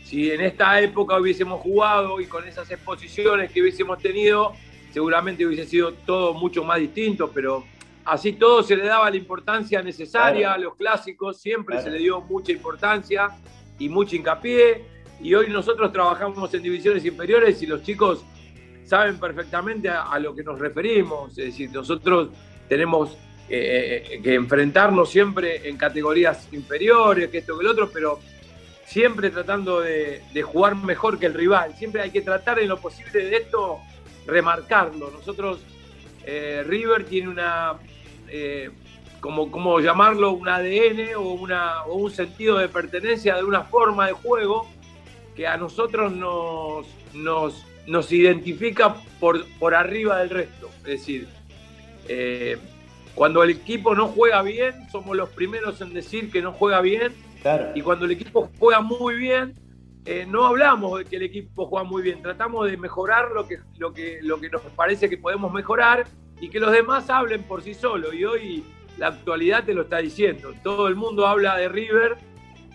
Si 0.03 0.33
en 0.33 0.41
esta 0.41 0.81
época 0.81 1.17
hubiésemos 1.19 1.61
jugado 1.61 2.21
y 2.21 2.27
con 2.27 2.49
esas 2.49 2.69
exposiciones 2.69 3.53
que 3.53 3.63
hubiésemos 3.63 3.99
tenido, 4.01 4.55
seguramente 4.93 5.47
hubiese 5.47 5.67
sido 5.67 5.93
todo 5.93 6.35
mucho 6.35 6.65
más 6.65 6.79
distinto, 6.79 7.31
pero 7.33 7.65
así 8.05 8.33
todo 8.33 8.63
se 8.63 8.77
le 8.77 8.85
daba 8.85 9.11
la 9.11 9.17
importancia 9.17 9.83
necesaria 9.83 10.53
a 10.53 10.59
los 10.59 10.75
clásicos, 10.77 11.39
siempre 11.39 11.81
se 11.83 11.91
le 11.91 11.99
dio 11.99 12.21
mucha 12.21 12.53
importancia 12.53 13.31
y 13.79 13.89
mucho 13.89 14.17
hincapié. 14.17 14.85
Y 15.21 15.35
hoy 15.35 15.49
nosotros 15.51 15.93
trabajamos 15.93 16.53
en 16.55 16.63
divisiones 16.63 17.05
inferiores 17.05 17.61
y 17.63 17.67
los 17.67 17.83
chicos 17.83 18.25
saben 18.85 19.19
perfectamente 19.19 19.89
a, 19.89 20.19
lo 20.19 20.35
que 20.35 20.43
nos 20.43 20.59
referimos. 20.59 21.31
Es 21.31 21.47
decir, 21.47 21.71
nosotros 21.71 22.31
tenemos 22.69 23.17
eh, 23.49 24.05
eh, 24.11 24.23
que 24.23 24.35
enfrentarnos 24.35 25.11
siempre 25.11 25.69
en 25.69 25.77
categorías 25.77 26.49
inferiores, 26.53 27.29
que 27.29 27.39
esto 27.39 27.59
que 27.59 27.65
el 27.65 27.71
otro, 27.71 27.91
pero 27.93 28.21
siempre 28.87 29.29
tratando 29.29 29.81
de, 29.81 30.23
jugar 30.43 30.75
mejor 30.75 31.19
que 31.19 31.27
el 31.27 31.35
rival. 31.35 31.75
Siempre 31.77 32.01
hay 32.01 32.11
que 32.11 32.23
tratar 32.23 32.59
en 32.59 32.69
lo 32.69 32.79
posible 32.79 33.25
de 33.25 33.37
esto 33.37 33.79
remarcarlo. 34.29 35.11
Nosotros, 35.11 35.59
eh, 36.25 36.63
River 36.65 37.05
tiene 37.05 37.29
una, 37.29 37.75
eh, 38.29 38.71
como, 39.21 39.51
como, 39.51 39.81
llamarlo, 39.81 40.33
un 40.33 40.49
ADN 40.49 41.17
o, 41.17 41.33
una, 41.33 41.83
o 41.85 41.97
un 41.97 42.11
sentido 42.11 42.59
de 42.59 42.69
pertenencia 42.69 43.37
de 43.37 43.45
una 43.45 43.63
forma 43.63 44.07
de 44.07 44.13
juego 44.13 44.69
que 45.35 45.47
a 45.47 45.57
nosotros 45.57 46.13
nos, 46.13 46.87
nos, 47.15 47.65
nos 47.87 48.13
identifica 48.13 48.95
por, 49.19 49.45
por 49.59 49.75
arriba 49.75 50.19
del 50.19 50.31
resto. 50.31 50.69
Es 50.81 51.01
decir, 51.01 51.29
eh, 52.07 52.59
cuando 53.15 53.43
el 53.43 53.51
equipo 53.51 53.95
no 53.95 54.09
juega 54.09 54.43
bien, 54.43 54.89
somos 54.93 55.17
los 55.17 55.31
primeros 55.31 55.81
en 55.81 55.95
decir 55.95 56.31
que 56.31 56.43
no 56.43 56.53
juega 56.53 56.81
bien. 56.81 57.13
Y 57.75 57.81
cuando 57.83 58.05
el 58.05 58.11
equipo 58.11 58.51
juega 58.59 58.81
muy 58.81 59.15
bien, 59.15 59.55
eh, 60.11 60.25
no 60.27 60.47
hablamos 60.47 60.99
de 60.99 61.05
que 61.05 61.17
el 61.17 61.23
equipo 61.23 61.67
juega 61.67 61.85
muy 61.85 62.01
bien, 62.01 62.23
tratamos 62.23 62.71
de 62.71 62.79
mejorar 62.79 63.31
lo 63.31 63.47
que, 63.47 63.59
lo, 63.77 63.93
que, 63.93 64.21
lo 64.23 64.41
que 64.41 64.49
nos 64.49 64.63
parece 64.75 65.11
que 65.11 65.19
podemos 65.19 65.53
mejorar 65.53 66.07
y 66.41 66.49
que 66.49 66.59
los 66.59 66.73
demás 66.73 67.11
hablen 67.11 67.43
por 67.43 67.61
sí 67.61 67.75
solos. 67.75 68.15
Y 68.15 68.25
hoy 68.25 68.65
la 68.97 69.09
actualidad 69.09 69.65
te 69.65 69.75
lo 69.75 69.83
está 69.83 69.99
diciendo. 69.99 70.55
Todo 70.63 70.89
el 70.89 70.95
mundo 70.95 71.27
habla 71.27 71.59
de 71.59 71.69
River. 71.69 72.17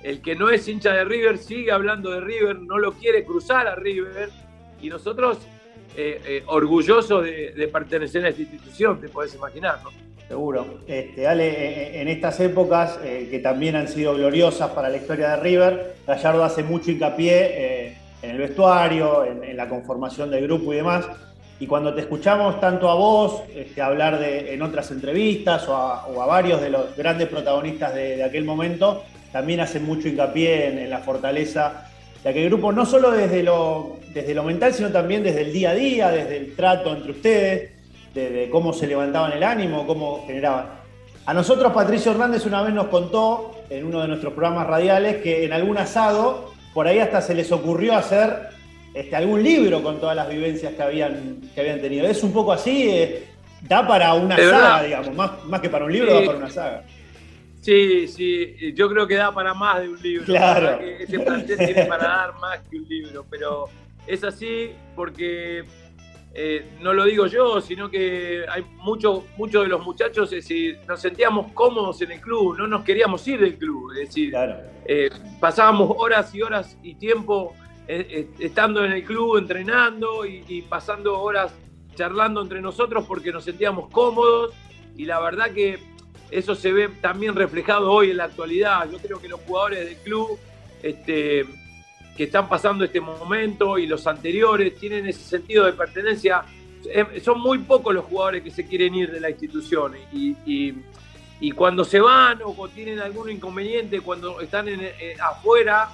El 0.04 0.22
que 0.22 0.36
no 0.36 0.52
es 0.52 0.68
hincha 0.68 0.94
de 0.94 1.06
River 1.06 1.40
sigue 1.40 1.72
hablando 1.72 2.12
de 2.12 2.22
River, 2.22 2.60
no 2.62 2.78
lo 2.78 2.92
quiere 2.92 3.26
cruzar 3.26 3.66
a 3.66 3.74
River. 3.74 4.30
Y 4.80 4.90
nosotros, 4.90 5.40
eh, 5.98 6.22
eh, 6.24 6.44
orgullosos 6.46 7.24
de, 7.24 7.68
pertenecer 7.74 8.26
a 8.26 8.30
esta 8.30 8.44
institución, 8.44 9.02
te 9.02 9.10
puedes 9.10 9.34
imaginar, 9.34 9.80
¿no? 9.84 9.90
Seguro. 10.28 10.80
Este, 10.88 11.28
Ale, 11.28 11.48
eh, 11.48 12.02
en 12.02 12.08
estas 12.08 12.40
épocas 12.40 12.98
que 12.98 13.40
también 13.40 13.76
han 13.76 13.88
sido 13.88 14.16
gloriosas 14.16 14.72
para 14.72 14.90
la 14.90 14.98
historia 14.98 15.30
de 15.32 15.36
River, 15.38 15.96
Gallardo 16.08 16.44
hace 16.44 16.64
mucho 16.64 16.92
hincapié 16.92 17.96
en 18.22 18.30
el 18.30 18.38
vestuario, 18.38 19.26
en 19.26 19.56
la 19.58 19.68
conformación 19.68 20.32
del 20.32 20.44
grupo 20.44 20.74
y 20.74 20.78
demás. 20.78 21.06
Y 21.64 21.66
cuando 21.66 21.94
te 21.94 22.02
escuchamos 22.02 22.60
tanto 22.60 22.90
a 22.90 22.96
vos 22.96 23.44
este, 23.56 23.82
hablar 23.82 24.20
de, 24.20 24.54
en 24.54 24.62
otras 24.62 24.92
entrevistas 24.92 25.66
o 25.70 25.76
a, 26.22 26.26
varios 26.26 26.60
de 26.60 26.70
los 26.70 26.94
grandes 26.98 27.30
protagonistas 27.30 27.94
de, 27.94 28.22
aquel 28.22 28.44
momento, 28.44 29.04
también 29.32 29.62
hacen 29.62 29.86
mucho 29.86 30.10
hincapié 30.10 30.84
en, 30.84 30.90
la 30.90 31.00
fortaleza 31.00 31.90
de 32.22 32.30
aquel 32.30 32.50
grupo, 32.50 32.74
no 32.74 32.86
solo 32.86 33.12
desde 33.12 33.44
lo, 33.44 33.98
desde 34.14 34.34
lo 34.34 34.44
mental, 34.44 34.74
sino 34.74 34.90
también 34.90 35.24
desde 35.24 35.42
el 35.42 35.54
día 35.54 35.70
a 35.70 35.74
día, 35.74 36.12
desde 36.12 36.36
el 36.36 36.54
trato 36.54 36.94
entre 36.94 37.12
ustedes, 37.12 37.72
de, 38.14 38.50
cómo 38.52 38.74
se 38.74 38.88
levantaban 38.88 39.32
el 39.34 39.44
ánimo, 39.44 39.88
cómo 39.88 40.24
generaban. 40.26 40.68
A 41.26 41.34
nosotros 41.34 41.72
Patricio 41.72 42.12
Hernández 42.12 42.46
una 42.46 42.62
vez 42.62 42.74
nos 42.74 42.88
contó 42.88 43.64
en 43.70 43.86
uno 43.86 44.02
de 44.02 44.08
nuestros 44.08 44.34
programas 44.34 44.68
radiales 44.68 45.18
que 45.18 45.46
en 45.46 45.54
algún 45.54 45.78
asado 45.78 46.52
por 46.74 46.88
ahí 46.88 47.00
hasta 47.00 47.22
se 47.22 47.34
les 47.34 47.52
ocurrió 47.52 47.96
hacer 47.96 48.50
este, 48.94 49.16
algún 49.16 49.42
libro 49.42 49.82
con 49.82 50.00
todas 50.00 50.16
las 50.16 50.30
vivencias 50.30 50.74
que 50.74 50.84
habían, 50.84 51.42
que 51.54 51.62
habían 51.62 51.82
tenido. 51.82 52.06
Es 52.08 52.24
un 52.24 52.34
poco 52.34 52.52
así, 52.52 52.90
eh, 52.90 53.28
da 53.62 53.88
para 53.88 54.14
una 54.14 54.38
saga, 54.38 54.84
digamos, 54.84 55.16
más, 55.16 55.46
más, 55.46 55.62
que 55.62 55.70
para 55.70 55.86
un 55.86 55.94
libro, 55.94 56.14
da 56.14 56.26
para 56.26 56.38
una 56.38 56.50
saga. 56.50 56.84
Sí, 57.62 58.08
sí, 58.10 58.74
yo 58.76 58.90
creo 58.90 59.08
que 59.08 59.16
da 59.16 59.32
para 59.32 59.54
más 59.54 59.82
de 59.82 59.90
un 59.90 60.02
libro. 60.02 60.26
Claro. 60.26 60.80
Ese 60.82 61.18
plantel 61.20 61.58
tiene 61.58 61.86
para 61.86 62.04
dar 62.04 62.34
más 62.36 62.60
que 62.70 62.78
un 62.78 62.88
libro, 62.90 63.26
pero 63.30 63.70
es 64.06 64.24
así 64.24 64.72
porque 64.96 65.64
eh, 66.36 66.78
no 66.82 66.94
lo 66.94 67.06
digo 67.06 67.28
yo, 67.28 67.62
sino 67.62 67.92
que 67.92 68.44
hay 68.50 68.64
muchos 68.78 69.24
muchos 69.38 69.64
de 69.64 69.70
los 69.70 69.86
muchachos, 69.86 70.34
es 70.34 70.44
decir, 70.44 70.80
nos 70.88 71.00
sentíamos 71.00 71.52
cómodos 71.52 72.02
en 72.02 72.12
el 72.12 72.22
club, 72.22 72.58
no 72.58 72.66
nos 72.66 72.84
queríamos 72.84 73.28
ir 73.28 73.40
del 73.40 73.56
club, 73.56 73.92
es 73.92 74.08
decir, 74.08 74.34
eh, 74.86 75.12
pasábamos 75.40 75.92
horas 75.96 76.34
y 76.34 76.42
horas 76.42 76.76
y 76.82 76.96
tiempo 76.96 77.54
eh, 77.88 78.30
estando 78.40 78.84
en 78.84 78.94
el 78.94 79.04
club, 79.04 79.38
entrenando 79.38 80.26
y, 80.26 80.64
pasando 80.64 81.20
horas 81.20 81.54
charlando 81.94 82.42
entre 82.42 82.62
nosotros 82.62 83.06
porque 83.08 83.32
nos 83.32 83.44
sentíamos 83.44 83.92
cómodos 83.92 84.56
y 84.98 85.06
la 85.06 85.20
verdad 85.20 85.52
que 85.52 85.78
eso 86.32 86.56
se 86.56 86.72
ve 86.72 86.90
también 87.00 87.36
reflejado 87.36 87.92
hoy 87.92 88.10
en 88.10 88.18
la 88.18 88.24
actualidad. 88.24 88.90
Yo 88.90 88.98
creo 88.98 89.22
que 89.22 89.28
los 89.28 89.40
jugadores 89.42 89.86
del 89.86 89.98
club 89.98 90.40
este, 90.82 91.46
que 92.16 92.26
están 92.26 92.48
pasando 92.48 92.86
este 92.86 93.02
momento 93.02 93.78
y 93.78 93.88
los 93.88 94.06
anteriores 94.08 94.78
tienen 94.78 95.08
ese 95.08 95.24
sentido 95.24 95.66
de 95.66 95.74
pertenencia. 95.74 96.44
Eh, 96.86 97.22
son 97.24 97.40
muy 97.40 97.60
pocos 97.60 97.94
los 97.94 98.06
jugadores 98.06 98.44
que 98.44 98.52
se 98.52 98.66
quieren 98.66 98.94
ir 98.96 99.12
de 99.12 99.20
la 99.20 99.30
institución 99.30 99.94
y, 100.12 100.74
cuando 101.56 101.84
se 101.84 102.00
van 102.00 102.40
o 102.44 102.70
tienen 102.70 103.00
algún 103.00 103.30
inconveniente, 103.30 104.00
cuando 104.00 104.40
están 104.40 104.68
afuera, 105.20 105.90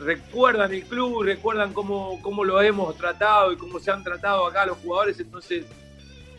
recuerdan 0.00 0.72
el 0.72 0.84
club, 0.84 1.22
recuerdan 1.22 1.72
cómo, 1.72 2.20
cómo 2.22 2.44
lo 2.44 2.60
hemos 2.60 2.96
tratado 2.96 3.52
y 3.52 3.56
cómo 3.56 3.78
se 3.78 3.90
han 3.90 4.02
tratado 4.02 4.46
acá 4.46 4.66
los 4.66 4.78
jugadores, 4.78 5.18
entonces 5.20 5.66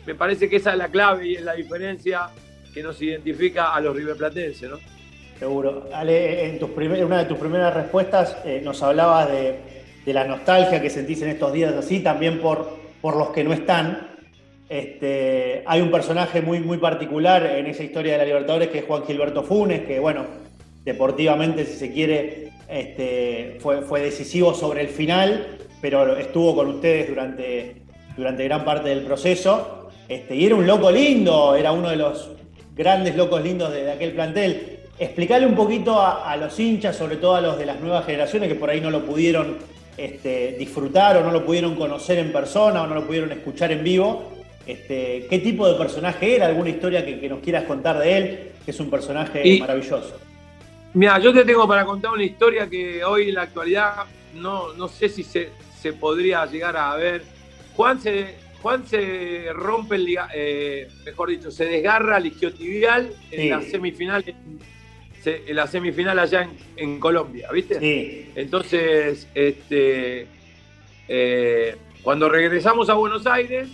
me 0.06 0.14
parece 0.14 0.48
que 0.48 0.56
esa 0.56 0.72
es 0.72 0.78
la 0.78 0.88
clave 0.88 1.28
y 1.28 1.34
es 1.36 1.42
la 1.42 1.54
diferencia 1.54 2.30
que 2.72 2.82
nos 2.82 3.00
identifica 3.02 3.74
a 3.74 3.80
los 3.80 3.94
riverplatenses, 3.94 4.70
¿no? 4.70 4.78
Seguro. 5.40 5.88
Ale, 5.94 6.50
en, 6.50 6.58
tus 6.58 6.68
una 6.70 7.20
de 7.20 7.24
tus 7.24 7.38
primeras 7.38 7.72
respuestas 7.72 8.36
eh, 8.44 8.60
nos 8.62 8.82
hablabas 8.82 9.26
de, 9.30 9.58
la 10.12 10.24
nostalgia 10.24 10.82
que 10.82 10.90
sentís 10.90 11.22
en 11.22 11.30
estos 11.30 11.52
días 11.52 11.72
así, 11.74 12.00
también 12.00 12.40
por, 12.40 12.68
por 13.00 13.16
los 13.16 13.30
que 13.30 13.42
no 13.42 13.54
están. 13.54 14.08
Este, 14.68 15.62
hay 15.66 15.80
un 15.80 15.90
personaje 15.90 16.42
muy, 16.42 16.60
muy 16.60 16.76
particular 16.76 17.46
en 17.46 17.66
esa 17.66 17.82
historia 17.82 18.12
de 18.12 18.18
la 18.18 18.24
Libertadores 18.24 18.68
que 18.68 18.80
es 18.80 18.84
Juan 18.84 19.04
Gilberto 19.04 19.42
Funes, 19.42 19.86
que 19.86 19.98
bueno, 19.98 20.26
deportivamente, 20.84 21.64
si 21.64 21.72
se 21.72 21.90
quiere, 21.90 22.50
este, 22.68 23.56
fue, 23.60 23.80
fue 23.80 24.00
decisivo 24.02 24.52
sobre 24.52 24.82
el 24.82 24.88
final, 24.88 25.56
pero 25.80 26.18
estuvo 26.18 26.54
con 26.54 26.68
ustedes 26.68 27.08
durante, 27.08 27.76
durante 28.14 28.44
gran 28.44 28.62
parte 28.64 28.90
del 28.90 29.04
proceso. 29.04 29.88
Este, 30.06 30.36
y 30.36 30.44
era 30.44 30.54
un 30.56 30.66
loco 30.66 30.90
lindo, 30.90 31.54
era 31.54 31.72
uno 31.72 31.88
de 31.88 31.96
los 31.96 32.30
grandes 32.74 33.16
locos 33.16 33.42
lindos 33.42 33.72
de, 33.72 33.90
aquel 33.90 34.12
plantel. 34.12 34.79
Explicarle 35.00 35.46
un 35.46 35.54
poquito 35.54 35.98
a, 35.98 36.36
los 36.36 36.60
hinchas, 36.60 36.94
sobre 36.94 37.16
todo 37.16 37.34
a 37.34 37.40
los 37.40 37.58
de 37.58 37.64
las 37.64 37.80
nuevas 37.80 38.04
generaciones 38.04 38.50
que 38.50 38.54
por 38.54 38.68
ahí 38.68 38.82
no 38.82 38.90
lo 38.90 39.06
pudieron 39.06 39.56
este, 39.96 40.56
disfrutar 40.58 41.16
o 41.16 41.24
no 41.24 41.32
lo 41.32 41.46
pudieron 41.46 41.74
conocer 41.74 42.18
en 42.18 42.30
persona 42.30 42.82
o 42.82 42.86
no 42.86 42.94
lo 42.94 43.06
pudieron 43.06 43.32
escuchar 43.32 43.72
en 43.72 43.82
vivo. 43.82 44.30
Este, 44.66 45.26
¿Qué 45.30 45.38
tipo 45.38 45.66
de 45.66 45.78
personaje 45.78 46.36
era? 46.36 46.48
¿Alguna 46.48 46.68
historia 46.68 47.02
que, 47.02 47.26
nos 47.30 47.40
quieras 47.40 47.64
contar 47.64 47.98
de 47.98 48.16
él? 48.18 48.52
Que 48.62 48.72
es 48.72 48.78
un 48.78 48.90
personaje 48.90 49.58
maravilloso. 49.58 50.18
Mira, 50.92 51.18
yo 51.18 51.32
te 51.32 51.46
tengo 51.46 51.66
para 51.66 51.86
contar 51.86 52.12
una 52.12 52.24
historia 52.24 52.68
que 52.68 53.02
hoy 53.02 53.30
en 53.30 53.36
la 53.36 53.42
actualidad 53.42 54.04
no, 54.34 54.74
no 54.74 54.86
sé 54.86 55.08
si 55.08 55.22
se, 55.22 55.48
se 55.80 55.94
podría 55.94 56.44
llegar 56.44 56.76
a 56.76 56.94
ver. 56.96 57.22
Juan 57.74 57.98
se, 58.02 58.34
Juan 58.60 58.86
se 58.86 59.46
rompe, 59.54 59.96
el, 59.96 60.18
eh, 60.34 60.88
mejor 61.06 61.30
dicho, 61.30 61.50
se 61.50 61.64
desgarra 61.64 62.18
el 62.18 62.26
isquiotibial 62.26 63.14
en 63.30 63.48
la 63.48 63.62
semifinal 63.62 64.22
en 65.24 65.56
la 65.56 65.66
semifinal 65.66 66.18
allá 66.18 66.48
en, 66.76 66.98
Colombia, 66.98 67.48
¿viste? 67.52 67.78
Sí. 67.78 68.32
Entonces, 68.34 69.28
este, 69.34 70.26
eh, 71.08 71.76
cuando 72.02 72.28
regresamos 72.28 72.88
a 72.88 72.94
Buenos 72.94 73.26
Aires, 73.26 73.68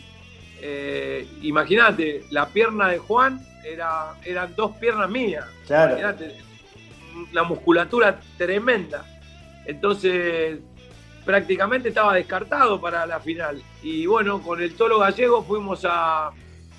eh, 0.60 1.26
imagínate, 1.42 2.24
la 2.30 2.48
pierna 2.48 2.88
de 2.88 2.98
Juan 2.98 3.40
era, 3.64 4.14
eran 4.24 4.54
dos 4.56 4.76
piernas 4.76 5.10
mías. 5.10 5.44
Claro. 5.66 5.98
Imagínate, 5.98 6.36
la 7.32 7.42
musculatura 7.44 8.20
tremenda. 8.36 9.04
Entonces, 9.66 10.58
prácticamente 11.26 11.88
estaba 11.88 12.14
descartado 12.14 12.80
para 12.80 13.04
la 13.04 13.20
final. 13.20 13.62
Y 13.82 14.06
bueno, 14.06 14.40
con 14.40 14.62
el 14.62 14.74
Tolo 14.74 14.98
Gallego 15.00 15.42
fuimos 15.42 15.84
a, 15.84 16.30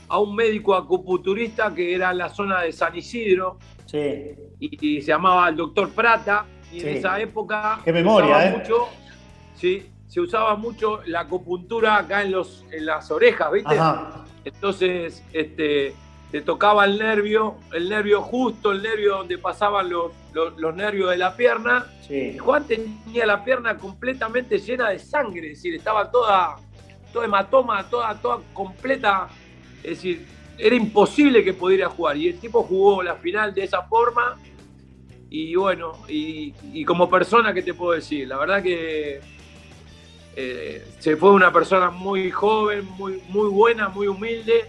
un 0.10 0.36
médico 0.36 0.74
acupunturista 0.74 1.74
que 1.76 1.94
era 1.94 2.12
en 2.12 2.18
la 2.20 2.30
zona 2.30 2.62
de 2.62 2.72
San 2.72 2.96
Isidro. 2.96 3.60
Sí. 3.86 4.34
Y, 4.60 5.02
se 5.02 5.08
llamaba 5.08 5.50
el 5.50 5.56
doctor 5.56 5.90
Prata. 5.92 6.46
Y 6.72 6.82
en 6.82 6.98
esa 6.98 7.20
época. 7.20 7.80
Qué 7.84 7.94
memoria, 7.94 8.48
¿eh? 8.48 8.58
Mucho, 8.58 8.90
sí, 9.56 9.90
se 10.08 10.20
usaba 10.20 10.56
mucho 10.56 11.02
la 11.06 11.22
acupuntura 11.22 11.98
acá 11.98 12.24
en, 12.24 12.32
los, 12.32 12.66
en 12.72 12.86
las 12.86 13.10
orejas, 13.10 13.52
¿viste? 13.52 13.76
Entonces, 14.44 15.24
este 15.32 15.96
te 16.32 16.42
tocaba 16.42 16.86
el 16.86 16.98
nervio, 16.98 17.56
el 17.74 17.88
nervio 17.88 18.22
justo, 18.22 18.72
el 18.72 18.84
nervio 18.84 19.18
donde 19.18 19.38
pasaban 19.38 19.90
los, 19.90 20.12
los, 20.34 20.76
nervios 20.76 21.10
de 21.10 21.18
la 21.18 21.36
pierna. 21.36 21.86
Juan 22.40 22.66
tenía 22.66 23.26
la 23.26 23.44
pierna 23.44 23.78
completamente 23.78 24.58
llena 24.60 24.90
de 24.90 25.00
sangre, 25.00 25.52
es 25.52 25.58
decir, 25.58 25.76
estaba 25.76 26.12
toda, 26.12 26.58
toda 27.14 27.26
hematoma, 27.26 27.90
toda, 27.90 28.14
toda 28.20 28.40
completa, 28.54 29.30
es 29.78 29.92
decir, 29.92 30.28
era 30.58 30.76
imposible 30.76 31.44
que 31.44 31.54
pudiera 31.54 31.90
jugar. 31.90 32.18
Y 32.18 32.30
el 32.30 32.40
tipo 32.40 32.64
jugó 32.64 33.04
la 33.04 33.16
final 33.16 33.54
de 33.54 33.64
esa 33.64 33.84
forma. 33.84 34.38
Y 35.30 35.56
bueno, 35.56 35.94
y, 36.08 36.86
como 36.86 37.10
persona, 37.10 37.54
¿qué 37.54 37.62
te 37.62 37.74
puedo 37.74 37.92
decir? 37.94 38.28
La 38.28 38.38
verdad 38.38 38.64
que 38.64 39.20
eh, 40.36 40.88
se 41.00 41.18
fue 41.18 41.32
una 41.32 41.52
persona 41.52 41.90
muy 41.90 42.32
joven, 42.32 42.86
muy, 42.98 43.22
muy 43.30 43.50
buena, 43.50 43.90
muy 43.90 44.08
humilde 44.08 44.66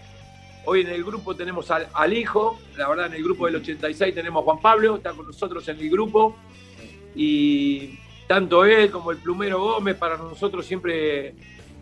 Hoy 0.65 0.81
en 0.81 0.89
el 0.89 1.03
grupo 1.03 1.35
tenemos 1.35 1.71
al, 1.71 2.13
hijo, 2.13 2.59
la 2.77 2.87
verdad 2.89 3.07
en 3.07 3.13
el 3.13 3.23
grupo 3.23 3.45
del 3.45 3.55
86 3.55 4.13
tenemos 4.13 4.41
a 4.41 4.45
Juan 4.45 4.61
Pablo, 4.61 4.97
está 4.97 5.13
con 5.13 5.25
nosotros 5.25 5.67
en 5.67 5.79
el 5.79 5.89
grupo. 5.89 6.35
Y 7.15 7.97
tanto 8.27 8.65
él 8.65 8.91
como 8.91 9.11
el 9.11 9.17
plumero 9.17 9.59
Gómez, 9.59 9.95
para 9.95 10.17
nosotros 10.17 10.65
siempre 10.65 11.33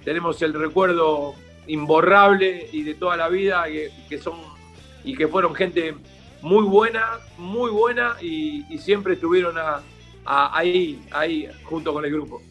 tenemos 0.05 0.41
el 0.41 0.53
recuerdo 0.53 1.33
imborrable 1.67 2.67
y 2.71 2.83
de 2.83 2.95
toda 2.95 3.17
la 3.17 3.29
vida 3.29 3.65
que, 4.09 4.17
son 4.17 4.35
y 5.03 5.15
que 5.15 5.27
fueron 5.27 5.53
gente 5.53 5.95
muy 6.41 6.63
buena, 6.63 7.19
muy 7.37 7.71
buena 7.71 8.15
y, 8.21 8.77
siempre 8.77 9.13
estuvieron 9.13 9.55
ahí, 10.25 11.01
ahí 11.11 11.49
junto 11.63 11.93
con 11.93 12.05
el 12.05 12.11
grupo. 12.11 12.41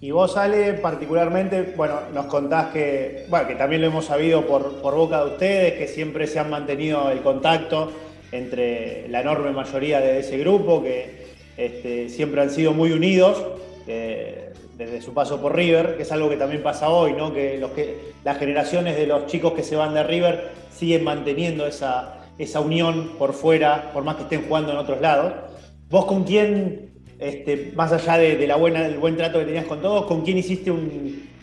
Y 0.00 0.10
vos, 0.10 0.36
Ale, 0.36 0.74
particularmente, 0.74 1.72
bueno, 1.76 1.98
nos 2.12 2.26
contás 2.26 2.72
que, 2.72 3.24
bueno, 3.30 3.48
que 3.48 3.54
también 3.54 3.80
lo 3.80 3.86
hemos 3.86 4.04
sabido 4.04 4.46
por, 4.46 4.82
boca 4.82 5.24
de 5.24 5.30
ustedes, 5.30 5.72
que 5.74 5.88
siempre 5.88 6.26
se 6.26 6.38
han 6.38 6.50
mantenido 6.50 7.10
el 7.10 7.20
contacto 7.20 7.90
entre 8.30 9.08
la 9.08 9.22
enorme 9.22 9.52
mayoría 9.52 10.00
de 10.00 10.18
ese 10.18 10.36
grupo, 10.38 10.82
que 10.82 11.32
este, 11.56 12.08
siempre 12.10 12.42
han 12.42 12.50
sido 12.50 12.72
muy 12.72 12.92
unidos 12.92 13.42
eh, 13.86 14.52
desde 14.76 15.00
su 15.00 15.14
paso 15.14 15.40
por 15.40 15.54
River, 15.54 15.96
que 15.96 16.02
es 16.02 16.12
algo 16.12 16.28
que 16.28 16.36
también 16.36 16.62
pasa 16.62 16.88
hoy, 16.88 17.12
¿no? 17.12 17.32
Que, 17.32 17.58
los 17.58 17.70
que 17.72 18.12
las 18.24 18.38
generaciones 18.38 18.96
de 18.96 19.06
los 19.06 19.26
chicos 19.26 19.52
que 19.52 19.62
se 19.62 19.76
van 19.76 19.94
de 19.94 20.02
River 20.02 20.50
siguen 20.70 21.04
manteniendo 21.04 21.66
esa, 21.66 22.26
esa 22.38 22.60
unión 22.60 23.12
por 23.18 23.32
fuera, 23.32 23.90
por 23.92 24.04
más 24.04 24.16
que 24.16 24.22
estén 24.22 24.46
jugando 24.46 24.72
en 24.72 24.78
otros 24.78 25.00
lados. 25.00 25.32
¿Vos 25.88 26.06
con 26.06 26.24
quién 26.24 26.94
este, 27.18 27.72
más 27.74 27.92
allá 27.92 28.18
de, 28.18 28.46
la 28.46 28.56
buena, 28.56 28.82
del 28.82 28.98
buen 28.98 29.16
trato 29.16 29.38
que 29.38 29.44
tenías 29.44 29.66
con 29.66 29.80
todos, 29.80 30.06
¿con 30.06 30.22
quién 30.22 30.38
hiciste 30.38 30.72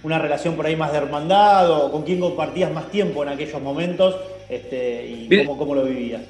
una 0.03 0.19
relación 0.19 0.55
por 0.55 0.65
ahí 0.65 0.75
más 0.75 0.91
de 0.91 0.97
hermandad 0.97 1.71
o 1.71 1.91
con 1.91 2.03
quién 2.03 2.19
compartías 2.19 2.71
más 2.71 2.89
tiempo 2.91 3.23
en 3.23 3.29
aquellos 3.29 3.61
momentos 3.61 4.15
este, 4.49 5.05
y 5.07 5.45
cómo, 5.45 5.73
lo 5.73 5.83
vivías? 5.83 6.21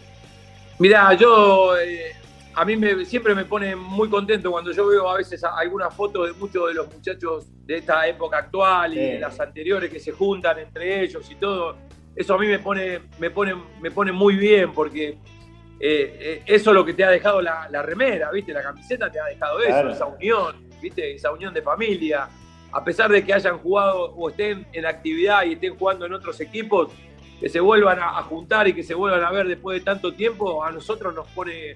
Mira, 0.80 1.14
yo 1.16 1.78
eh, 1.78 2.14
a 2.54 2.66
mí 2.66 2.76
me, 2.76 3.06
siempre 3.06 3.34
me 3.34 3.46
pone 3.46 3.76
muy 3.76 4.10
contento 4.10 4.52
cuando 4.52 4.72
yo 4.72 4.88
veo 4.88 5.10
a 5.10 5.18
veces 5.18 5.44
algunas 5.44 5.94
fotos 5.94 6.28
de 6.28 6.34
muchos 6.34 6.68
de 6.68 6.74
los 6.74 6.94
muchachos 6.94 7.48
de 7.66 7.78
esta 7.78 8.08
época 8.08 8.40
actual 8.40 8.94
y 8.94 8.98
de 8.98 9.20
las 9.20 9.40
anteriores 9.40 9.90
que 9.90 10.00
se 10.00 10.12
juntan 10.12 10.60
entre 10.60 11.04
ellos 11.04 11.30
y 11.30 11.36
todo. 11.36 11.78
Eso 12.16 12.34
a 12.34 12.38
mí 12.38 12.48
me 12.48 12.60
pone, 12.60 13.02
me 13.20 13.30
pone, 13.30 13.56
me 13.82 13.90
pone 13.92 14.12
muy 14.12 14.36
bien 14.36 14.74
porque 14.74 15.18
eh, 15.84 16.18
eh, 16.20 16.44
eso 16.46 16.70
es 16.72 16.76
lo 16.76 16.86
que 16.86 16.94
te 16.94 17.04
ha 17.04 17.10
dejado 17.10 17.42
la, 17.42 17.68
remera, 17.82 18.30
¿viste? 18.32 18.54
La 18.54 18.62
camiseta 18.62 19.10
te 19.10 19.20
ha 19.20 19.26
dejado 19.26 19.60
eso, 19.62 19.90
esa 19.90 20.06
unión, 20.06 20.70
¿viste? 20.82 21.16
Esa 21.16 21.32
unión 21.32 21.54
de 21.54 21.62
familia. 21.62 22.30
A 22.74 22.84
pesar 22.84 23.12
de 23.12 23.24
que 23.24 23.34
hayan 23.34 23.58
jugado 23.58 24.14
o 24.14 24.30
estén 24.30 24.68
en 24.74 24.86
actividad 24.86 25.44
y 25.44 25.54
estén 25.54 25.76
jugando 25.76 26.06
en 26.06 26.14
otros 26.14 26.40
equipos, 26.40 26.92
que 27.40 27.50
se 27.50 27.60
vuelvan 27.60 27.98
a, 28.00 28.22
juntar 28.22 28.68
y 28.68 28.74
que 28.74 28.84
se 28.84 28.94
vuelvan 28.94 29.24
a 29.24 29.32
ver 29.32 29.48
después 29.48 29.80
de 29.80 29.84
tanto 29.84 30.14
tiempo, 30.14 30.64
a 30.64 30.72
nosotros 30.72 31.16
nos 31.16 31.28
pone, 31.30 31.76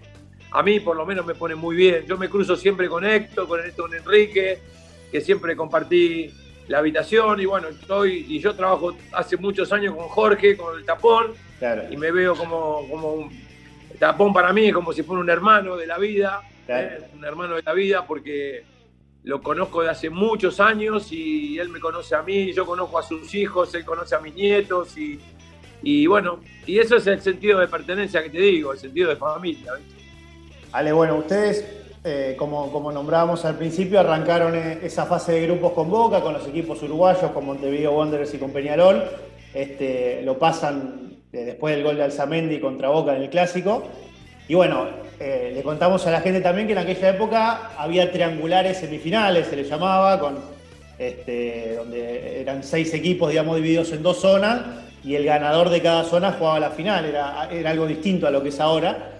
a 0.55 0.63
mí 0.63 0.79
por 0.79 0.95
lo 0.95 1.05
menos 1.05 1.25
me 1.25 1.35
pone 1.35 1.55
muy 1.55 1.75
bien. 1.75 2.05
Yo 2.07 2.17
me 2.17 2.29
cruzo 2.29 2.55
siempre 2.55 2.87
con 2.87 3.05
Héctor, 3.05 3.47
con 3.47 3.59
Héctor 3.59 3.93
Enrique, 3.95 4.59
que 5.11 5.21
siempre 5.21 5.55
compartí 5.55 6.31
la 6.67 6.79
habitación 6.79 7.39
y 7.39 7.45
bueno, 7.45 7.67
estoy, 7.67 8.25
y 8.29 8.39
yo 8.39 8.55
trabajo 8.55 8.95
hace 9.11 9.37
muchos 9.37 9.71
años 9.71 9.95
con 9.95 10.07
Jorge, 10.07 10.55
con 10.55 10.77
el 10.77 10.85
tapón, 10.85 11.33
y 11.89 11.97
me 11.97 12.11
veo 12.11 12.35
como, 12.35 12.87
como 12.89 13.13
un, 13.13 13.45
Tapón 13.99 14.33
para 14.33 14.51
mí 14.51 14.67
es 14.67 14.73
como 14.73 14.91
si 14.93 15.03
fuera 15.03 15.21
un 15.21 15.29
hermano 15.29 15.77
de 15.77 15.87
la 15.87 15.97
vida, 15.97 16.41
¿eh? 16.67 16.99
un 17.13 17.23
hermano 17.23 17.55
de 17.55 17.63
la 17.63 17.73
vida 17.73 18.05
porque 18.05 18.63
lo 19.23 19.41
conozco 19.41 19.81
de 19.81 19.89
hace 19.89 20.09
muchos 20.09 20.59
años 20.59 21.11
y 21.11 21.57
él 21.57 21.69
me 21.69 21.79
conoce 21.79 22.15
a 22.15 22.21
mí, 22.21 22.53
yo 22.53 22.65
conozco 22.65 22.99
a 22.99 23.03
sus 23.03 23.33
hijos, 23.33 23.73
él 23.73 23.85
conoce 23.85 24.15
a 24.15 24.19
mis 24.19 24.35
nietos 24.35 24.95
y, 24.97 26.07
bueno, 26.07 26.41
y 26.65 26.79
eso 26.79 26.97
es 26.97 27.07
el 27.07 27.21
sentido 27.21 27.59
de 27.59 27.67
pertenencia 27.67 28.21
que 28.21 28.29
te 28.29 28.39
digo, 28.39 28.73
el 28.73 28.79
sentido 28.79 29.09
de 29.09 29.15
familia. 29.15 29.73
Ale, 30.75 30.91
bueno, 30.91 31.15
ustedes, 31.15 31.65
eh, 32.03 32.35
como, 32.37 32.69
como 32.69 32.91
nombrábamos 32.91 33.45
al 33.45 33.55
principio, 33.55 33.97
arrancaron 33.97 34.53
eh, 34.55 34.79
esa 34.83 35.05
fase 35.05 35.31
de 35.31 35.47
grupos 35.47 35.71
con 35.71 35.89
Boca, 35.89 36.19
con 36.19 36.33
los 36.33 36.45
equipos 36.49 36.83
uruguayos, 36.83 37.31
con 37.31 37.45
Montevideo 37.45 37.93
Wanderers 37.93 38.33
y 38.33 38.37
con 38.39 38.51
Peñarol. 38.51 39.05
Este, 39.53 40.21
lo 40.23 40.37
pasan 40.37 41.13
después 41.31 41.73
del 41.73 41.85
gol 41.85 41.95
de 41.95 42.03
Alzamendi 42.03 42.59
contra 42.59 42.89
Boca 42.89 43.15
en 43.15 43.21
el 43.21 43.29
Clásico. 43.29 43.83
Y 44.49 44.55
bueno, 44.55 44.87
eh, 45.17 45.53
le 45.55 45.63
contamos 45.63 46.05
a 46.07 46.11
la 46.11 46.19
gente 46.19 46.41
también 46.41 46.67
que 46.67 46.73
en 46.73 46.79
aquella 46.79 47.11
época 47.11 47.71
había 47.77 48.11
triangulares 48.11 48.75
semifinales, 48.79 49.47
se 49.47 49.55
le 49.55 49.63
llamaba, 49.63 50.33
este, 50.99 51.75
donde 51.77 52.41
eran 52.41 52.63
seis 52.63 52.93
equipos, 52.93 53.29
digamos, 53.29 53.55
divididos 53.55 53.93
en 53.93 54.03
dos 54.03 54.19
zonas, 54.19 54.59
y 55.05 55.15
el 55.15 55.23
ganador 55.23 55.69
de 55.69 55.81
cada 55.81 56.03
zona 56.03 56.33
jugaba 56.33 56.59
la 56.59 56.71
final, 56.71 57.05
era 57.05 57.69
algo 57.69 57.87
distinto 57.87 58.27
a 58.27 58.31
lo 58.31 58.43
que 58.43 58.49
es 58.49 58.59
ahora. 58.59 59.14